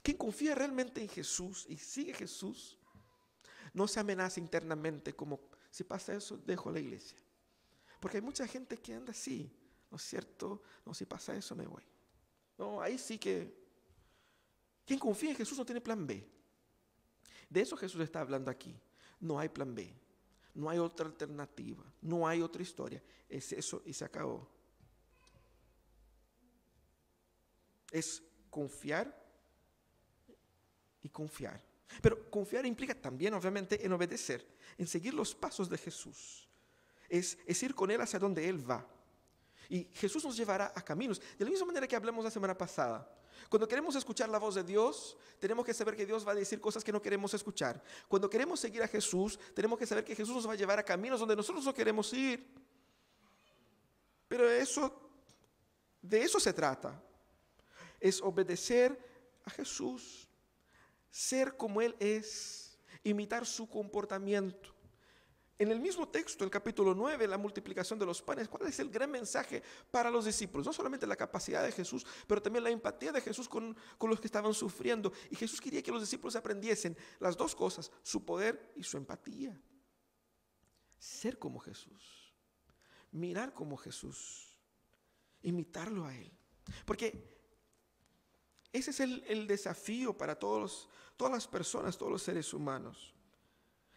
Quien 0.02 0.16
confía 0.16 0.54
realmente 0.54 1.02
en 1.02 1.08
Jesús 1.08 1.66
y 1.68 1.76
sigue 1.76 2.14
Jesús, 2.14 2.78
no 3.74 3.86
se 3.86 4.00
amenaza 4.00 4.40
internamente 4.40 5.14
como 5.14 5.40
si 5.70 5.84
pasa 5.84 6.14
eso, 6.14 6.38
dejo 6.38 6.70
la 6.70 6.80
iglesia. 6.80 7.18
Porque 8.00 8.16
hay 8.16 8.22
mucha 8.22 8.48
gente 8.48 8.78
que 8.78 8.94
anda 8.94 9.12
así, 9.12 9.52
¿no 9.90 9.98
es 9.98 10.02
cierto? 10.04 10.62
No, 10.86 10.94
si 10.94 11.04
pasa 11.04 11.36
eso, 11.36 11.54
me 11.54 11.66
voy. 11.66 11.82
No, 12.56 12.80
ahí 12.80 12.96
sí 12.96 13.18
que... 13.18 13.62
Quien 14.86 14.98
confía 14.98 15.30
en 15.30 15.36
Jesús 15.36 15.58
no 15.58 15.66
tiene 15.66 15.80
plan 15.80 16.06
B. 16.06 16.26
De 17.50 17.60
eso 17.60 17.76
Jesús 17.76 18.00
está 18.00 18.20
hablando 18.20 18.50
aquí. 18.50 18.74
No 19.20 19.38
hay 19.38 19.48
plan 19.48 19.74
B. 19.74 20.03
No 20.54 20.70
hay 20.70 20.78
otra 20.78 21.06
alternativa, 21.06 21.84
no 22.02 22.26
hay 22.26 22.40
otra 22.40 22.62
historia. 22.62 23.02
Es 23.28 23.52
eso 23.52 23.82
y 23.84 23.92
se 23.92 24.04
acabó. 24.04 24.48
Es 27.90 28.22
confiar 28.50 29.24
y 31.02 31.08
confiar. 31.08 31.60
Pero 32.00 32.30
confiar 32.30 32.66
implica 32.66 32.94
también, 32.94 33.34
obviamente, 33.34 33.84
en 33.84 33.92
obedecer, 33.92 34.46
en 34.78 34.86
seguir 34.86 35.14
los 35.14 35.34
pasos 35.34 35.68
de 35.68 35.78
Jesús. 35.78 36.48
Es, 37.08 37.62
ir 37.62 37.74
con 37.74 37.90
Él 37.90 38.00
hacia 38.00 38.18
donde 38.18 38.48
Él 38.48 38.68
va. 38.68 38.86
Y 39.68 39.84
Jesús 39.94 40.24
nos 40.24 40.36
llevará 40.36 40.72
a 40.74 40.82
caminos. 40.82 41.20
De 41.38 41.44
la 41.44 41.50
misma 41.50 41.66
manera 41.66 41.86
que 41.86 41.96
hablamos 41.96 42.24
la 42.24 42.30
semana 42.30 42.56
pasada, 42.56 43.08
Cuando 43.48 43.68
queremos 43.68 43.94
escuchar 43.94 44.28
la 44.28 44.38
voz 44.38 44.54
de 44.54 44.64
Dios, 44.64 45.16
tenemos 45.38 45.64
que 45.64 45.74
saber 45.74 45.96
que 45.96 46.06
Dios 46.06 46.26
va 46.26 46.32
a 46.32 46.34
decir 46.34 46.60
cosas 46.60 46.82
que 46.82 46.92
no 46.92 47.00
queremos 47.00 47.32
escuchar. 47.34 47.82
Cuando 48.08 48.28
queremos 48.28 48.60
seguir 48.60 48.82
a 48.82 48.88
Jesús, 48.88 49.38
tenemos 49.54 49.78
que 49.78 49.86
saber 49.86 50.04
que 50.04 50.16
Jesús 50.16 50.34
nos 50.34 50.48
va 50.48 50.52
a 50.52 50.56
llevar 50.56 50.78
a 50.78 50.82
caminos 50.82 51.20
donde 51.20 51.36
nosotros 51.36 51.64
no 51.64 51.74
queremos 51.74 52.12
ir. 52.12 52.46
Pero 54.28 54.50
eso, 54.50 54.92
de 56.02 56.22
eso 56.22 56.40
se 56.40 56.52
trata. 56.52 57.00
Es 58.00 58.20
obedecer 58.20 58.98
a 59.44 59.50
Jesús, 59.50 60.28
ser 61.10 61.56
como 61.56 61.80
Él 61.80 61.94
es, 61.98 62.76
imitar 63.04 63.46
su 63.46 63.68
comportamiento. 63.68 64.73
En 65.56 65.70
el 65.70 65.78
mismo 65.78 66.08
texto, 66.08 66.42
el 66.42 66.50
capítulo 66.50 66.94
9, 66.94 67.28
la 67.28 67.38
multiplicación 67.38 67.96
de 67.96 68.06
los 68.06 68.20
panes, 68.20 68.48
¿cuál 68.48 68.68
es 68.68 68.80
el 68.80 68.90
gran 68.90 69.08
mensaje 69.08 69.62
para 69.88 70.10
los 70.10 70.24
discípulos? 70.24 70.66
No 70.66 70.72
solamente 70.72 71.06
la 71.06 71.14
capacidad 71.14 71.62
de 71.62 71.70
Jesús, 71.70 72.04
pero 72.26 72.42
también 72.42 72.64
la 72.64 72.70
empatía 72.70 73.12
de 73.12 73.20
Jesús 73.20 73.48
con, 73.48 73.76
con, 73.96 74.10
los 74.10 74.20
que 74.20 74.26
estaban 74.26 74.52
sufriendo. 74.52 75.12
Y 75.30 75.36
Jesús 75.36 75.60
quería 75.60 75.80
que 75.80 75.92
los 75.92 76.00
discípulos 76.00 76.34
aprendiesen 76.34 76.96
las 77.20 77.36
dos 77.36 77.54
cosas, 77.54 77.92
su 78.02 78.24
poder 78.24 78.72
y 78.74 78.82
su 78.82 78.96
empatía. 78.96 79.56
Ser 80.98 81.38
como 81.38 81.60
Jesús, 81.60 82.34
mirar 83.12 83.52
como 83.52 83.76
Jesús, 83.76 84.58
imitarlo 85.42 86.04
a 86.04 86.16
Él. 86.16 86.32
Porque 86.84 87.32
ese 88.72 88.90
es 88.90 88.98
el, 88.98 89.22
el 89.28 89.46
desafío 89.46 90.16
para 90.16 90.36
todos, 90.36 90.88
todas 91.16 91.32
las 91.32 91.46
personas, 91.46 91.96
todos 91.96 92.10
los 92.10 92.22
seres 92.22 92.52
humanos 92.52 93.13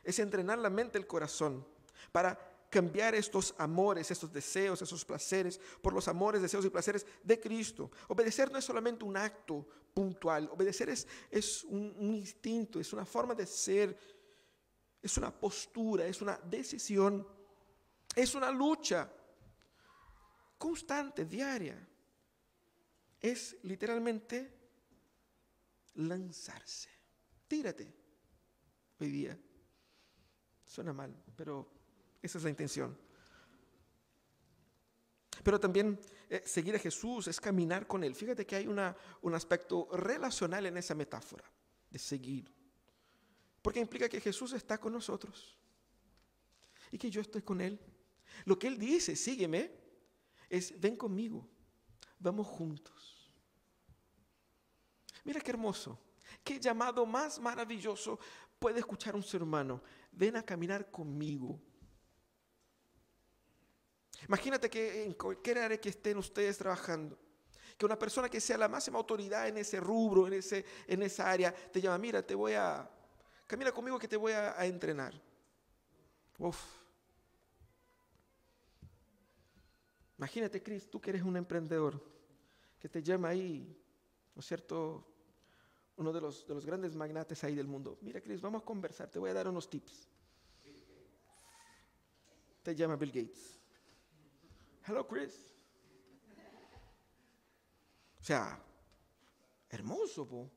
es 0.08 0.20
entrenar 0.20 0.58
la 0.58 0.70
mente, 0.70 0.98
el 0.98 1.06
corazón, 1.06 1.68
para 2.14 2.40
cambiar 2.70 3.14
estos 3.14 3.54
amores, 3.58 4.10
estos 4.10 4.32
deseos, 4.32 4.82
esos 4.82 5.04
placeres, 5.04 5.60
por 5.82 5.92
los 5.92 6.08
amores, 6.08 6.42
deseos 6.42 6.64
y 6.64 6.70
placeres 6.70 7.06
de 7.22 7.38
Cristo. 7.38 7.92
Obedecer 8.08 8.50
no 8.50 8.58
es 8.58 8.64
solamente 8.64 9.04
un 9.04 9.18
acto 9.18 9.68
puntual, 9.94 10.50
obedecer 10.50 10.90
es, 10.90 11.06
es 11.30 11.66
un, 11.66 11.94
un 12.00 12.16
instinto, 12.16 12.80
es 12.80 12.94
una 12.94 13.06
forma 13.06 13.36
de 13.36 13.46
ser, 13.46 13.98
es 15.02 15.18
una 15.18 15.30
postura, 15.38 16.08
es 16.08 16.22
una 16.22 16.38
decisión, 16.38 17.28
es 18.16 18.34
una 18.34 18.50
lucha 18.50 19.12
constante, 20.58 21.26
diaria. 21.26 21.86
Es 23.20 23.58
literalmente 23.64 24.54
lanzarse. 25.96 26.90
Tírate 27.46 27.94
hoy 29.02 29.10
día. 29.10 29.38
Suena 30.68 30.94
mal, 30.94 31.16
pero 31.36 31.68
esa 32.22 32.38
es 32.38 32.44
la 32.44 32.50
intención. 32.50 32.96
Pero 35.44 35.60
también 35.60 36.00
eh, 36.30 36.44
seguir 36.46 36.76
a 36.76 36.80
Jesús 36.80 37.28
es 37.28 37.40
caminar 37.40 37.88
con 37.88 38.04
Él. 38.04 38.14
Fíjate 38.14 38.46
que 38.46 38.58
hay 38.58 38.68
una, 38.68 38.96
un 39.22 39.34
aspecto 39.34 39.88
relacional 39.94 40.66
en 40.66 40.78
esa 40.78 40.94
metáfora 40.94 41.46
de 41.90 41.98
seguir. 41.98 42.52
Porque 43.62 43.80
implica 43.80 44.10
que 44.10 44.20
Jesús 44.20 44.54
está 44.54 44.78
con 44.78 44.94
nosotros 44.94 45.58
y 46.92 46.98
que 46.98 47.10
yo 47.10 47.22
estoy 47.22 47.42
con 47.42 47.62
Él. 47.62 47.80
Lo 48.46 48.60
que 48.60 48.68
Él 48.68 48.78
dice, 48.78 49.16
sígueme, 49.16 49.72
es 50.50 50.80
ven 50.80 50.96
conmigo, 50.96 51.48
vamos 52.20 52.48
juntos. 52.48 53.32
Mira 55.24 55.42
qué 55.42 55.52
hermoso, 55.52 56.00
qué 56.44 56.60
llamado 56.60 57.06
más 57.06 57.40
maravilloso 57.40 58.20
puede 58.60 58.80
escuchar 58.80 59.16
un 59.16 59.24
ser 59.24 59.44
humano 59.44 59.82
ven 60.12 60.36
a 60.36 60.44
caminar 60.44 60.90
conmigo. 60.90 61.60
Imagínate 64.28 64.70
que 64.70 65.04
en 65.04 65.14
cualquier 65.14 65.60
área 65.60 65.80
que 65.80 65.90
estén 65.90 66.18
ustedes 66.18 66.58
trabajando, 66.58 67.18
que 67.78 67.86
una 67.86 68.00
persona 68.00 68.30
que 68.30 68.42
sea 68.42 68.58
la 68.58 68.68
máxima 68.68 68.98
autoridad 68.98 69.48
en 69.48 69.58
ese 69.58 69.80
rubro, 69.80 70.26
en, 70.26 70.34
ese, 70.34 70.66
en 70.88 71.04
esa 71.04 71.30
área, 71.30 71.54
te 71.54 71.80
llama, 71.80 72.00
mira, 72.00 72.26
te 72.26 72.34
voy 72.34 72.54
a, 72.54 72.90
camina 73.46 73.72
conmigo 73.72 74.00
que 74.00 74.08
te 74.08 74.18
voy 74.18 74.34
a, 74.34 74.60
a 74.60 74.66
entrenar. 74.66 75.14
Uf. 76.40 76.60
Imagínate, 80.18 80.64
Cris, 80.64 80.90
tú 80.90 81.00
que 81.00 81.12
eres 81.12 81.22
un 81.22 81.38
emprendedor, 81.38 82.04
que 82.80 82.90
te 82.90 83.04
llama 83.04 83.30
ahí, 83.30 83.80
¿no 84.34 84.40
es 84.40 84.48
cierto? 84.48 85.17
Uno 85.98 86.14
de 86.14 86.22
los, 86.22 86.48
de 86.48 86.54
los 86.54 86.66
grandes 86.66 86.96
magnates 86.96 87.44
ahí 87.44 87.56
del 87.56 87.68
mundo. 87.68 87.98
Mira, 88.02 88.22
Chris, 88.22 88.40
vamos 88.40 88.62
a 88.62 88.66
conversar, 88.66 89.10
te 89.10 89.20
voy 89.20 89.32
a 89.32 89.34
dar 89.34 89.48
unos 89.48 89.70
tips. 89.70 90.08
Te 92.64 92.76
llama 92.76 92.96
Bill 92.96 93.12
Gates. 93.12 93.60
Hello, 94.86 95.08
Chris. 95.08 95.54
O 98.20 98.24
sea, 98.24 98.62
hermoso, 99.70 100.28
po. 100.28 100.38
O 100.38 100.52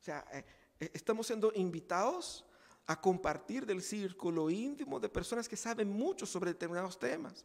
sea, 0.00 0.26
eh, 0.32 0.44
eh, 0.80 0.90
estamos 0.94 1.26
siendo 1.26 1.52
invitados 1.54 2.44
a 2.86 3.00
compartir 3.00 3.66
del 3.66 3.82
círculo 3.82 4.48
íntimo 4.48 4.98
de 4.98 5.08
personas 5.08 5.48
que 5.48 5.56
saben 5.56 5.88
mucho 5.88 6.24
sobre 6.26 6.52
determinados 6.52 6.98
temas. 6.98 7.44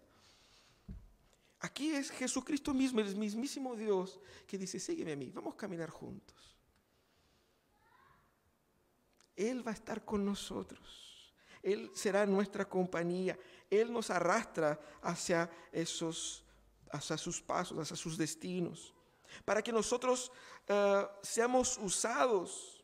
Aquí 1.59 1.91
es 1.91 2.09
Jesucristo 2.09 2.73
mismo, 2.73 3.01
el 3.01 3.15
mismísimo 3.15 3.75
Dios, 3.75 4.19
que 4.47 4.57
dice, 4.57 4.79
sígueme 4.79 5.11
a 5.11 5.15
mí, 5.15 5.29
vamos 5.29 5.53
a 5.53 5.57
caminar 5.57 5.89
juntos. 5.89 6.57
Él 9.35 9.65
va 9.65 9.71
a 9.71 9.73
estar 9.73 10.03
con 10.03 10.25
nosotros. 10.25 11.01
Él 11.63 11.91
será 11.93 12.25
nuestra 12.25 12.67
compañía. 12.67 13.37
Él 13.69 13.91
nos 13.91 14.09
arrastra 14.09 14.79
hacia 15.01 15.49
esos, 15.71 16.43
hacia 16.91 17.17
sus 17.17 17.41
pasos, 17.41 17.77
hacia 17.77 17.95
sus 17.95 18.17
destinos, 18.17 18.93
para 19.45 19.61
que 19.61 19.71
nosotros 19.71 20.31
uh, 20.69 21.05
seamos 21.21 21.77
usados 21.77 22.83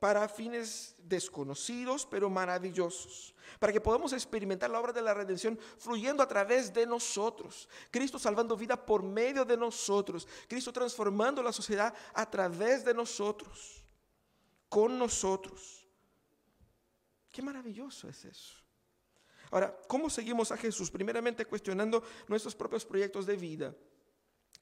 para 0.00 0.26
fines 0.28 0.96
desconocidos, 0.98 2.06
pero 2.10 2.30
maravillosos, 2.30 3.34
para 3.58 3.70
que 3.70 3.82
podamos 3.82 4.14
experimentar 4.14 4.70
la 4.70 4.80
obra 4.80 4.94
de 4.94 5.02
la 5.02 5.12
redención 5.12 5.58
fluyendo 5.76 6.22
a 6.22 6.28
través 6.28 6.72
de 6.72 6.86
nosotros, 6.86 7.68
Cristo 7.90 8.18
salvando 8.18 8.56
vida 8.56 8.82
por 8.86 9.02
medio 9.02 9.44
de 9.44 9.58
nosotros, 9.58 10.26
Cristo 10.48 10.72
transformando 10.72 11.42
la 11.42 11.52
sociedad 11.52 11.94
a 12.14 12.28
través 12.28 12.82
de 12.82 12.94
nosotros 12.94 13.79
con 14.70 14.98
nosotros. 14.98 15.86
Qué 17.30 17.42
maravilloso 17.42 18.08
es 18.08 18.24
eso. 18.24 18.54
Ahora, 19.50 19.76
¿cómo 19.88 20.08
seguimos 20.08 20.52
a 20.52 20.56
Jesús? 20.56 20.90
Primeramente 20.90 21.44
cuestionando 21.44 22.02
nuestros 22.28 22.54
propios 22.54 22.86
proyectos 22.86 23.26
de 23.26 23.36
vida. 23.36 23.74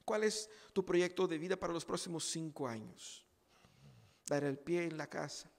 ¿Cuál 0.04 0.24
es 0.24 0.48
tu 0.72 0.84
proyecto 0.84 1.28
de 1.28 1.36
vida 1.36 1.56
para 1.56 1.74
los 1.74 1.84
próximos 1.84 2.24
cinco 2.24 2.66
años? 2.66 3.26
Dar 4.26 4.44
el 4.44 4.58
pie 4.58 4.84
en 4.84 4.96
la 4.96 5.08
casa. 5.08 5.50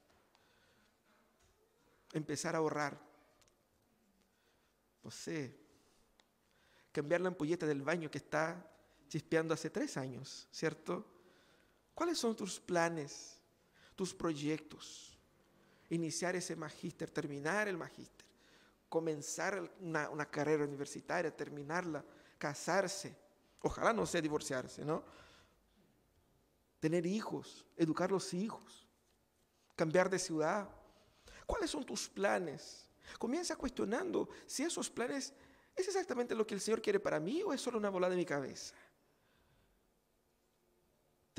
Empezar 2.11 2.55
a 2.55 2.57
ahorrar. 2.57 2.99
No 5.03 5.11
sé. 5.11 5.55
Cambiar 6.91 7.21
la 7.21 7.27
ampolleta 7.27 7.67
del 7.67 7.83
baño 7.83 8.09
que 8.09 8.17
está 8.17 8.67
chispeando 9.07 9.53
hace 9.53 9.69
tres 9.69 9.95
años, 9.97 10.47
¿cierto? 10.51 11.05
¿Cuáles 11.93 12.17
son 12.17 12.35
tus 12.35 12.59
planes? 12.59 13.38
Tus 13.99 14.13
proyectos, 14.13 15.19
iniciar 15.89 16.33
ese 16.33 16.55
magíster, 16.55 17.11
terminar 17.11 17.67
el 17.67 17.75
magíster, 17.75 18.25
comenzar 18.87 19.69
una, 19.81 20.09
una, 20.09 20.25
carrera 20.25 20.63
universitaria, 20.63 21.35
terminarla, 21.35 22.01
casarse, 22.37 23.13
ojalá 23.61 23.91
no 23.91 24.05
sea 24.05 24.21
divorciarse, 24.21 24.85
¿no? 24.85 25.03
Tener 26.79 27.05
hijos, 27.05 27.65
educar 27.75 28.09
los 28.09 28.33
hijos, 28.33 28.87
cambiar 29.75 30.09
de 30.09 30.17
ciudad. 30.17 30.69
¿Cuáles 31.45 31.69
son 31.69 31.85
tus 31.85 32.07
planes? 32.07 32.89
Comienza 33.17 33.57
cuestionando 33.57 34.29
si 34.45 34.63
esos 34.63 34.89
planes 34.89 35.33
es 35.75 35.87
exactamente 35.89 36.35
lo 36.35 36.47
que 36.47 36.53
el 36.53 36.61
Señor 36.61 36.81
quiere 36.81 37.01
para 37.01 37.19
mí 37.19 37.43
o 37.43 37.51
es 37.51 37.59
solo 37.59 37.77
una 37.77 37.89
bola 37.89 38.09
de 38.09 38.15
mi 38.15 38.25
cabeza. 38.25 38.73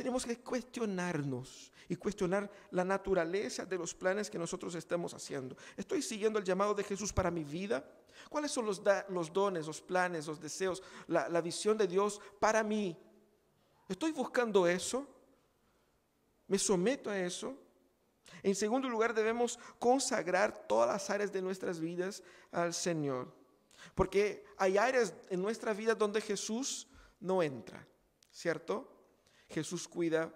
Tenemos 0.00 0.24
que 0.24 0.38
cuestionarnos 0.38 1.70
y 1.86 1.94
cuestionar 1.94 2.50
la 2.70 2.86
naturaleza 2.86 3.66
de 3.66 3.76
los 3.76 3.94
planes 3.94 4.30
que 4.30 4.38
nosotros 4.38 4.74
estamos 4.74 5.12
haciendo. 5.12 5.54
¿Estoy 5.76 6.00
siguiendo 6.00 6.38
el 6.38 6.44
llamado 6.46 6.72
de 6.72 6.82
Jesús 6.84 7.12
para 7.12 7.30
mi 7.30 7.44
vida? 7.44 7.84
¿Cuáles 8.30 8.50
son 8.50 8.64
los, 8.64 8.82
dones, 8.82 9.66
los 9.66 9.82
planes, 9.82 10.26
los 10.26 10.40
deseos, 10.40 10.82
la, 11.06 11.28
la 11.28 11.42
visión 11.42 11.76
de 11.76 11.86
Dios 11.86 12.18
para 12.38 12.62
mí? 12.62 12.96
¿Estoy 13.90 14.12
buscando 14.12 14.66
eso? 14.66 15.06
¿Me 16.46 16.58
someto 16.58 17.10
a 17.10 17.18
eso? 17.18 17.54
En 18.42 18.54
segundo 18.54 18.88
lugar, 18.88 19.12
debemos 19.12 19.58
consagrar 19.78 20.66
todas 20.66 20.88
las 20.88 21.10
áreas 21.10 21.30
de 21.30 21.42
nuestras 21.42 21.78
vidas 21.78 22.22
al 22.52 22.72
Señor. 22.72 23.30
Porque 23.94 24.46
hay 24.56 24.78
áreas 24.78 25.12
en 25.28 25.42
nuestra 25.42 25.74
vida 25.74 25.94
donde 25.94 26.22
Jesús 26.22 26.88
no 27.20 27.42
entra, 27.42 27.86
¿cierto? 28.30 28.96
Jesús 29.50 29.88
cuida 29.88 30.32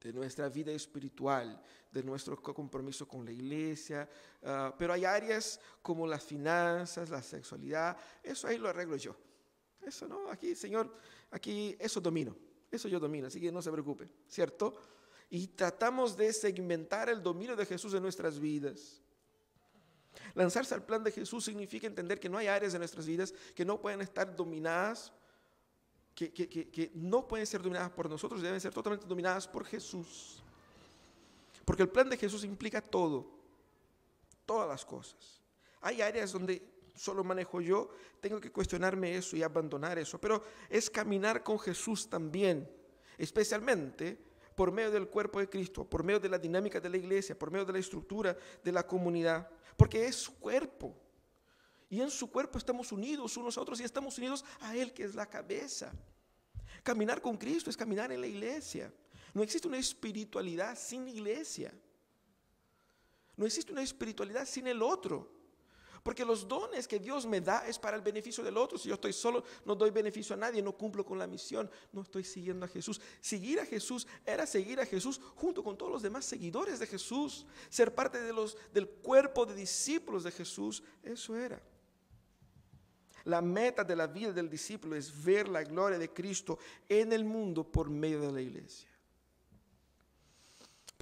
de 0.00 0.12
nuestra 0.12 0.48
vida 0.48 0.72
espiritual, 0.72 1.60
de 1.90 2.02
nuestro 2.02 2.42
compromiso 2.42 3.06
con 3.06 3.24
la 3.24 3.32
iglesia, 3.32 4.08
uh, 4.42 4.76
pero 4.76 4.92
hay 4.92 5.04
áreas 5.04 5.60
como 5.80 6.06
las 6.06 6.22
finanzas, 6.24 7.08
la 7.08 7.22
sexualidad, 7.22 7.96
eso 8.22 8.46
ahí 8.48 8.58
lo 8.58 8.68
arreglo 8.68 8.96
yo. 8.96 9.16
Eso 9.80 10.08
no, 10.08 10.30
aquí, 10.30 10.54
Señor, 10.54 10.94
aquí 11.30 11.76
eso 11.78 12.00
domino, 12.00 12.36
Eso 12.70 12.88
yo 12.88 12.98
domino, 12.98 13.28
así 13.28 13.40
que 13.40 13.52
no 13.52 13.62
se 13.62 13.70
preocupe, 13.70 14.08
¿cierto? 14.28 14.74
Y 15.30 15.46
tratamos 15.48 16.16
de 16.16 16.32
segmentar 16.32 17.08
el 17.08 17.22
dominio 17.22 17.54
de 17.54 17.64
Jesús 17.64 17.94
en 17.94 18.02
nuestras 18.02 18.38
vidas. 18.38 19.00
Lanzarse 20.34 20.74
al 20.74 20.84
plan 20.84 21.04
de 21.04 21.12
Jesús 21.12 21.44
significa 21.44 21.86
entender 21.86 22.18
que 22.18 22.28
no 22.28 22.38
hay 22.38 22.46
áreas 22.46 22.72
de 22.72 22.78
nuestras 22.78 23.06
vidas 23.06 23.32
que 23.54 23.64
no 23.64 23.80
pueden 23.80 24.00
estar 24.00 24.34
dominadas, 24.34 25.12
que, 26.14 26.90
no 26.94 27.26
pueden 27.26 27.46
ser 27.46 27.60
dominadas 27.62 27.90
por 27.90 28.08
nosotros, 28.08 28.40
deben 28.40 28.60
ser 28.60 28.72
totalmente 28.72 29.06
dominadas 29.06 29.48
por 29.48 29.64
Jesús. 29.64 30.42
Porque 31.64 31.82
el 31.82 31.88
plan 31.88 32.08
de 32.08 32.16
Jesús 32.16 32.44
implica 32.44 32.80
todo, 32.80 33.26
todas 34.46 34.68
las 34.68 34.84
cosas. 34.84 35.40
Hay 35.80 36.00
áreas 36.02 36.32
donde 36.32 36.62
solo 36.94 37.24
manejo 37.24 37.60
yo, 37.60 37.90
tengo 38.20 38.40
que 38.40 38.52
cuestionarme 38.52 39.16
eso 39.16 39.36
y 39.36 39.42
abandonar 39.42 39.98
eso, 39.98 40.20
pero 40.20 40.42
es 40.70 40.88
caminar 40.88 41.42
con 41.42 41.58
Jesús 41.58 42.08
también, 42.08 42.70
especialmente 43.18 44.18
por 44.54 44.70
medio 44.70 44.92
del 44.92 45.08
cuerpo 45.08 45.40
de 45.40 45.48
Cristo, 45.48 45.84
por 45.84 46.04
medio 46.04 46.20
de 46.20 46.28
la 46.28 46.38
dinámica 46.38 46.80
de 46.80 46.88
la 46.88 46.96
iglesia, 46.96 47.36
por 47.36 47.50
medio 47.50 47.64
de 47.64 47.72
la 47.72 47.78
estructura 47.80 48.36
de 48.62 48.72
la 48.72 48.86
comunidad, 48.86 49.50
porque 49.76 50.06
es 50.06 50.14
su 50.14 50.38
cuerpo. 50.38 50.94
Y 51.94 52.00
en 52.00 52.10
su 52.10 52.28
cuerpo 52.28 52.58
estamos 52.58 52.90
unidos 52.90 53.36
unos 53.36 53.56
a 53.56 53.60
otros 53.60 53.78
y 53.78 53.84
estamos 53.84 54.18
unidos 54.18 54.44
a 54.62 54.76
Él 54.76 54.92
que 54.92 55.04
es 55.04 55.14
la 55.14 55.26
cabeza. 55.26 55.92
Caminar 56.82 57.22
con 57.22 57.36
Cristo 57.36 57.70
es 57.70 57.76
caminar 57.76 58.10
en 58.10 58.20
la 58.20 58.26
iglesia. 58.26 58.92
No 59.32 59.44
existe 59.44 59.68
una 59.68 59.78
espiritualidad 59.78 60.76
sin 60.76 61.06
iglesia. 61.06 61.72
No 63.36 63.46
existe 63.46 63.70
una 63.70 63.84
espiritualidad 63.84 64.44
sin 64.44 64.66
el 64.66 64.82
otro. 64.82 65.30
Porque 66.02 66.24
los 66.24 66.48
dones 66.48 66.88
que 66.88 66.98
Dios 66.98 67.26
me 67.26 67.40
da 67.40 67.64
es 67.64 67.78
para 67.78 67.96
el 67.96 68.02
beneficio 68.02 68.42
del 68.42 68.56
otro. 68.56 68.76
Si 68.76 68.88
yo 68.88 68.96
estoy 68.96 69.12
solo, 69.12 69.44
no 69.64 69.76
doy 69.76 69.90
beneficio 69.90 70.34
a 70.34 70.36
nadie, 70.36 70.60
no 70.62 70.76
cumplo 70.76 71.04
con 71.06 71.16
la 71.16 71.28
misión, 71.28 71.70
no 71.92 72.02
estoy 72.02 72.24
siguiendo 72.24 72.66
a 72.66 72.68
Jesús. 72.68 73.00
Seguir 73.20 73.60
a 73.60 73.66
Jesús 73.66 74.04
era 74.26 74.46
seguir 74.46 74.80
a 74.80 74.84
Jesús 74.84 75.20
junto 75.36 75.62
con 75.62 75.78
todos 75.78 75.92
los 75.92 76.02
demás 76.02 76.24
seguidores 76.24 76.80
de 76.80 76.88
Jesús. 76.88 77.46
Ser 77.68 77.94
parte 77.94 78.20
de 78.20 78.32
los, 78.32 78.58
del 78.72 78.88
cuerpo 78.88 79.46
de 79.46 79.54
discípulos 79.54 80.24
de 80.24 80.32
Jesús, 80.32 80.82
eso 81.04 81.36
era. 81.36 81.62
La 83.24 83.40
meta 83.40 83.84
de 83.84 83.96
la 83.96 84.06
vida 84.06 84.32
del 84.32 84.50
discípulo 84.50 84.96
es 84.96 85.24
ver 85.24 85.48
la 85.48 85.64
gloria 85.64 85.98
de 85.98 86.12
Cristo 86.12 86.58
en 86.88 87.12
el 87.12 87.24
mundo 87.24 87.64
por 87.64 87.88
medio 87.88 88.20
de 88.20 88.32
la 88.32 88.40
iglesia 88.40 88.94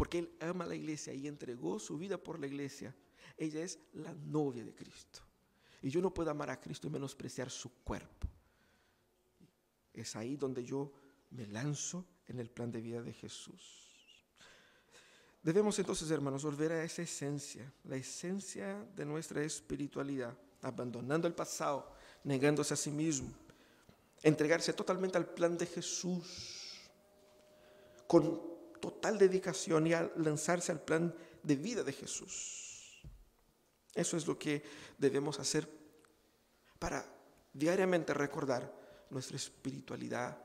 porque 0.03 0.19
Él 0.19 0.33
ama 0.41 0.65
a 0.65 0.67
la 0.67 0.75
iglesia 0.75 1.15
y 1.15 1.29
entregó 1.29 1.79
su 1.79 1.97
vida 1.97 2.19
por 2.19 2.41
la 2.41 2.49
iglesia. 2.49 2.93
Ella 3.37 3.63
es 3.63 3.79
la 3.93 4.13
novia 4.13 4.65
de 4.65 4.75
Cristo. 4.75 5.21
Y 5.81 5.91
yo 5.91 6.01
no 6.01 6.13
puedo 6.13 6.29
amar 6.29 6.51
a 6.51 6.61
Cristo 6.61 6.89
y 6.89 6.91
menospreciar 6.91 7.51
su 7.51 7.73
cuerpo. 7.85 8.27
Es 9.93 10.17
ahí 10.17 10.37
donde 10.37 10.65
yo 10.65 10.93
me 11.31 11.47
lanzo 11.47 12.05
en 12.27 12.41
el 12.41 12.51
plan 12.51 12.73
de 12.73 12.81
vida 12.81 13.01
de 13.01 13.13
Jesús. 13.13 13.93
Debemos 15.41 15.79
entonces, 15.79 16.11
hermanos, 16.11 16.43
volver 16.43 16.73
a 16.73 16.83
esa 16.83 17.03
esencia, 17.03 17.73
la 17.85 17.95
esencia 17.95 18.85
de 18.97 19.05
nuestra 19.05 19.45
espiritualidad, 19.45 20.37
abandonando 20.63 21.29
el 21.29 21.35
pasado, 21.35 21.95
negándose 22.25 22.75
a 22.75 22.77
sí 22.77 22.91
mismo, 22.91 23.31
entregarse 24.23 24.73
totalmente 24.73 25.19
al 25.19 25.27
plan 25.27 25.57
de 25.59 25.67
Jesús, 25.67 26.91
con 28.07 28.41
total 28.81 29.19
dedicación 29.19 29.87
y 29.87 29.93
lanzarse 30.17 30.73
al 30.73 30.81
plan 30.81 31.15
de 31.43 31.57
vida 31.57 31.83
de 31.83 31.93
Jesús. 31.93 33.03
Eso 33.95 34.17
es 34.17 34.27
lo 34.27 34.39
que 34.39 34.63
debemos 34.99 35.39
hacer 35.39 35.69
para 36.79 37.05
diariamente 37.53 38.15
recordar 38.15 38.73
nuestra 39.11 39.37
espiritualidad 39.37 40.39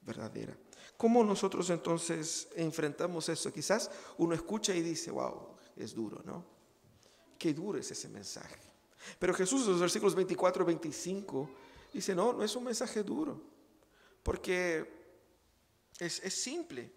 verdadera. 0.00 0.56
¿Cómo 0.96 1.24
nosotros 1.24 1.70
entonces 1.70 2.48
enfrentamos 2.54 3.28
eso? 3.28 3.52
Quizás 3.52 3.90
uno 4.18 4.34
escucha 4.34 4.74
y 4.74 4.82
dice, 4.82 5.10
wow, 5.10 5.56
es 5.76 5.94
duro, 5.94 6.22
¿no? 6.24 6.44
Qué 7.38 7.52
duro 7.52 7.78
es 7.78 7.90
ese 7.90 8.08
mensaje. 8.08 8.73
Pero 9.18 9.34
Jesús 9.34 9.64
en 9.64 9.72
los 9.72 9.80
versículos 9.80 10.14
24 10.14 10.62
y 10.62 10.66
25 10.66 11.50
dice, 11.92 12.14
no, 12.14 12.32
no 12.32 12.42
es 12.42 12.54
un 12.56 12.64
mensaje 12.64 13.02
duro, 13.02 13.40
porque 14.22 14.90
es, 15.98 16.20
es 16.22 16.34
simple. 16.34 16.92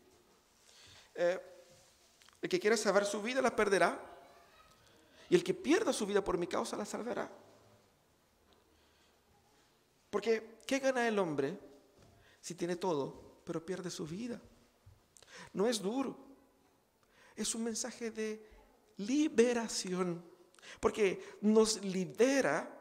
Eh, 1.15 1.39
el 2.41 2.49
que 2.49 2.59
quiera 2.59 2.77
salvar 2.77 3.05
su 3.05 3.21
vida 3.21 3.41
la 3.41 3.55
perderá. 3.55 3.99
Y 5.29 5.35
el 5.35 5.43
que 5.43 5.53
pierda 5.53 5.91
su 5.91 6.05
vida 6.05 6.23
por 6.23 6.37
mi 6.37 6.47
causa 6.47 6.77
la 6.77 6.85
salvará. 6.85 7.29
Porque, 10.09 10.59
¿qué 10.65 10.79
gana 10.79 11.07
el 11.07 11.19
hombre 11.19 11.59
si 12.39 12.55
tiene 12.55 12.77
todo, 12.77 13.41
pero 13.43 13.65
pierde 13.65 13.89
su 13.89 14.05
vida? 14.05 14.41
No 15.53 15.67
es 15.67 15.81
duro. 15.81 16.17
Es 17.35 17.53
un 17.55 17.65
mensaje 17.65 18.11
de 18.11 18.49
liberación. 18.97 20.23
Porque 20.79 21.37
nos 21.41 21.83
libera 21.83 22.73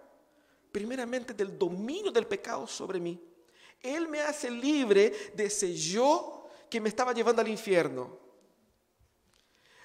primeramente 0.71 1.33
del 1.33 1.59
dominio 1.59 2.13
del 2.13 2.27
pecado 2.27 2.67
sobre 2.67 3.01
mí. 3.01 3.19
Él 3.81 4.09
me 4.09 4.21
hace 4.21 4.51
libre 4.51 5.33
de 5.35 5.47
ese 5.47 5.75
yo 5.75 6.49
que 6.69 6.81
me 6.81 6.89
estaba 6.89 7.13
llevando 7.13 7.41
al 7.41 7.49
infierno. 7.49 8.19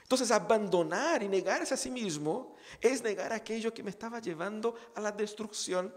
Entonces, 0.04 0.32
abandonar 0.32 1.24
y 1.24 1.30
negarse 1.30 1.74
a 1.74 1.78
sí 1.78 1.90
mismo 1.90 2.56
es 2.82 3.02
negar 3.02 3.32
aquello 3.32 3.74
que 3.74 3.84
me 3.84 3.92
estaba 3.92 4.20
llevando 4.20 4.76
a 4.94 5.00
la 5.00 5.12
destrucción. 5.12 5.96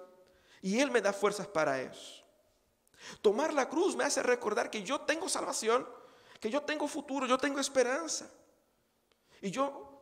Y 0.63 0.79
Él 0.79 0.93
me 0.93 1.01
da 1.01 1.13
fuerzas 1.13 1.49
para 1.49 1.83
eso. 1.83 2.25
Tomar 3.21 3.53
la 3.53 3.69
cruz 3.69 3.97
me 3.97 4.05
hace 4.05 4.23
recordar 4.23 4.71
que 4.71 4.85
yo 4.85 5.01
tengo 5.01 5.29
salvación, 5.29 5.87
que 6.39 6.49
yo 6.49 6.63
tengo 6.63 6.87
futuro, 6.87 7.27
yo 7.27 7.39
tengo 7.39 7.59
esperanza. 7.59 8.31
Y 9.43 9.51
yo 9.51 9.94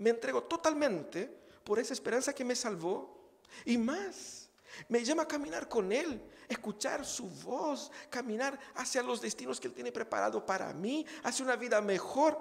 me 0.00 0.10
entrego 0.10 0.42
totalmente 0.44 1.26
por 1.62 1.78
esa 1.78 1.92
esperanza 1.92 2.34
que 2.34 2.44
me 2.44 2.56
salvó. 2.56 3.38
Y 3.64 3.76
más, 3.76 4.48
me 4.88 5.04
llama 5.04 5.22
a 5.22 5.28
caminar 5.28 5.68
con 5.68 5.92
Él, 5.92 6.22
escuchar 6.48 7.04
su 7.04 7.28
voz, 7.28 7.92
caminar 8.08 8.58
hacia 8.76 9.02
los 9.02 9.20
destinos 9.20 9.60
que 9.60 9.68
Él 9.68 9.74
tiene 9.74 9.92
preparado 9.92 10.44
para 10.44 10.72
mí, 10.72 11.04
hacia 11.22 11.44
una 11.44 11.56
vida 11.56 11.80
mejor. 11.82 12.38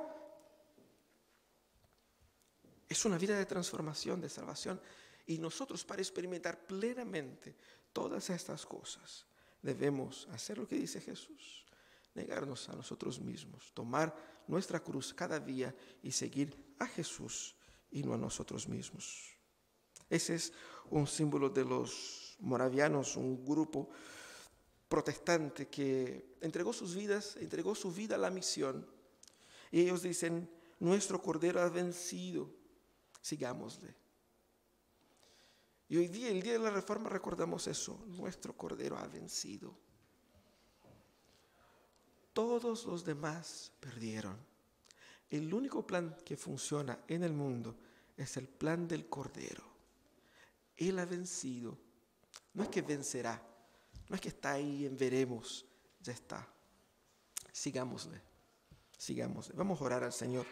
Es 2.87 3.03
una 3.03 3.17
vida 3.17 3.37
de 3.37 3.45
transformación, 3.45 4.21
de 4.21 4.29
salvación. 4.29 4.79
Y 5.27 5.37
nosotros 5.37 5.83
para 5.83 6.01
experimentar 6.01 6.65
plenamente 6.65 7.55
todas 7.91 8.29
estas 8.29 8.65
cosas 8.65 9.25
debemos 9.61 10.29
hacer 10.31 10.57
lo 10.57 10.67
que 10.67 10.75
dice 10.75 11.01
Jesús, 11.01 11.65
negarnos 12.13 12.67
a 12.69 12.73
nosotros 12.73 13.19
mismos, 13.19 13.71
tomar 13.73 14.15
nuestra 14.47 14.79
cruz 14.79 15.13
cada 15.13 15.39
día 15.39 15.75
y 16.01 16.11
seguir 16.11 16.73
a 16.79 16.87
Jesús 16.87 17.55
y 17.91 18.03
no 18.03 18.13
a 18.13 18.17
nosotros 18.17 18.67
mismos. 18.67 19.35
Ese 20.09 20.35
es 20.35 20.53
un 20.89 21.07
símbolo 21.07 21.49
de 21.49 21.65
los 21.65 22.35
moravianos, 22.39 23.15
un 23.15 23.45
grupo 23.45 23.89
protestante 24.87 25.67
que 25.67 26.37
entregó 26.41 26.73
sus 26.73 26.95
vidas, 26.95 27.37
entregó 27.37 27.75
su 27.75 27.91
vida 27.91 28.15
a 28.15 28.19
la 28.19 28.31
misión. 28.31 28.87
Y 29.71 29.81
ellos 29.81 30.01
dicen, 30.01 30.49
nuestro 30.79 31.21
Cordero 31.21 31.61
ha 31.61 31.69
vencido 31.69 32.59
sigámosle. 33.21 33.95
Y 35.87 35.97
hoy 35.97 36.07
día, 36.07 36.29
el 36.29 36.41
día 36.41 36.53
de 36.53 36.59
la 36.59 36.69
reforma, 36.69 37.09
recordamos 37.09 37.67
eso. 37.67 38.03
Nuestro 38.07 38.55
Cordero 38.55 38.97
ha 38.97 39.07
vencido. 39.07 39.75
Todos 42.39 42.85
los 42.85 43.03
demás 43.03 43.69
perdieron. 43.81 44.37
El 45.29 45.53
único 45.53 45.85
plan 45.85 46.15
que 46.23 46.37
funciona 46.37 46.97
en 47.09 47.25
el 47.25 47.33
mundo 47.33 47.75
es 48.15 48.37
el 48.37 48.47
plan 48.47 48.87
del 48.87 49.09
Cordero. 49.09 49.61
Él 50.77 50.99
ha 50.99 51.05
vencido. 51.05 51.77
No 52.53 52.63
es 52.63 52.69
que 52.69 52.81
vencerá. 52.81 53.43
No 54.07 54.15
es 54.15 54.21
que 54.21 54.29
está 54.29 54.53
ahí 54.53 54.85
en 54.85 54.95
veremos. 54.95 55.65
Ya 56.01 56.13
está. 56.13 56.47
Sigámosle. 57.51 58.21
Sigámosle. 58.97 59.53
Vamos 59.57 59.81
a 59.81 59.83
orar 59.83 60.05
al 60.05 60.13
Señor. 60.13 60.45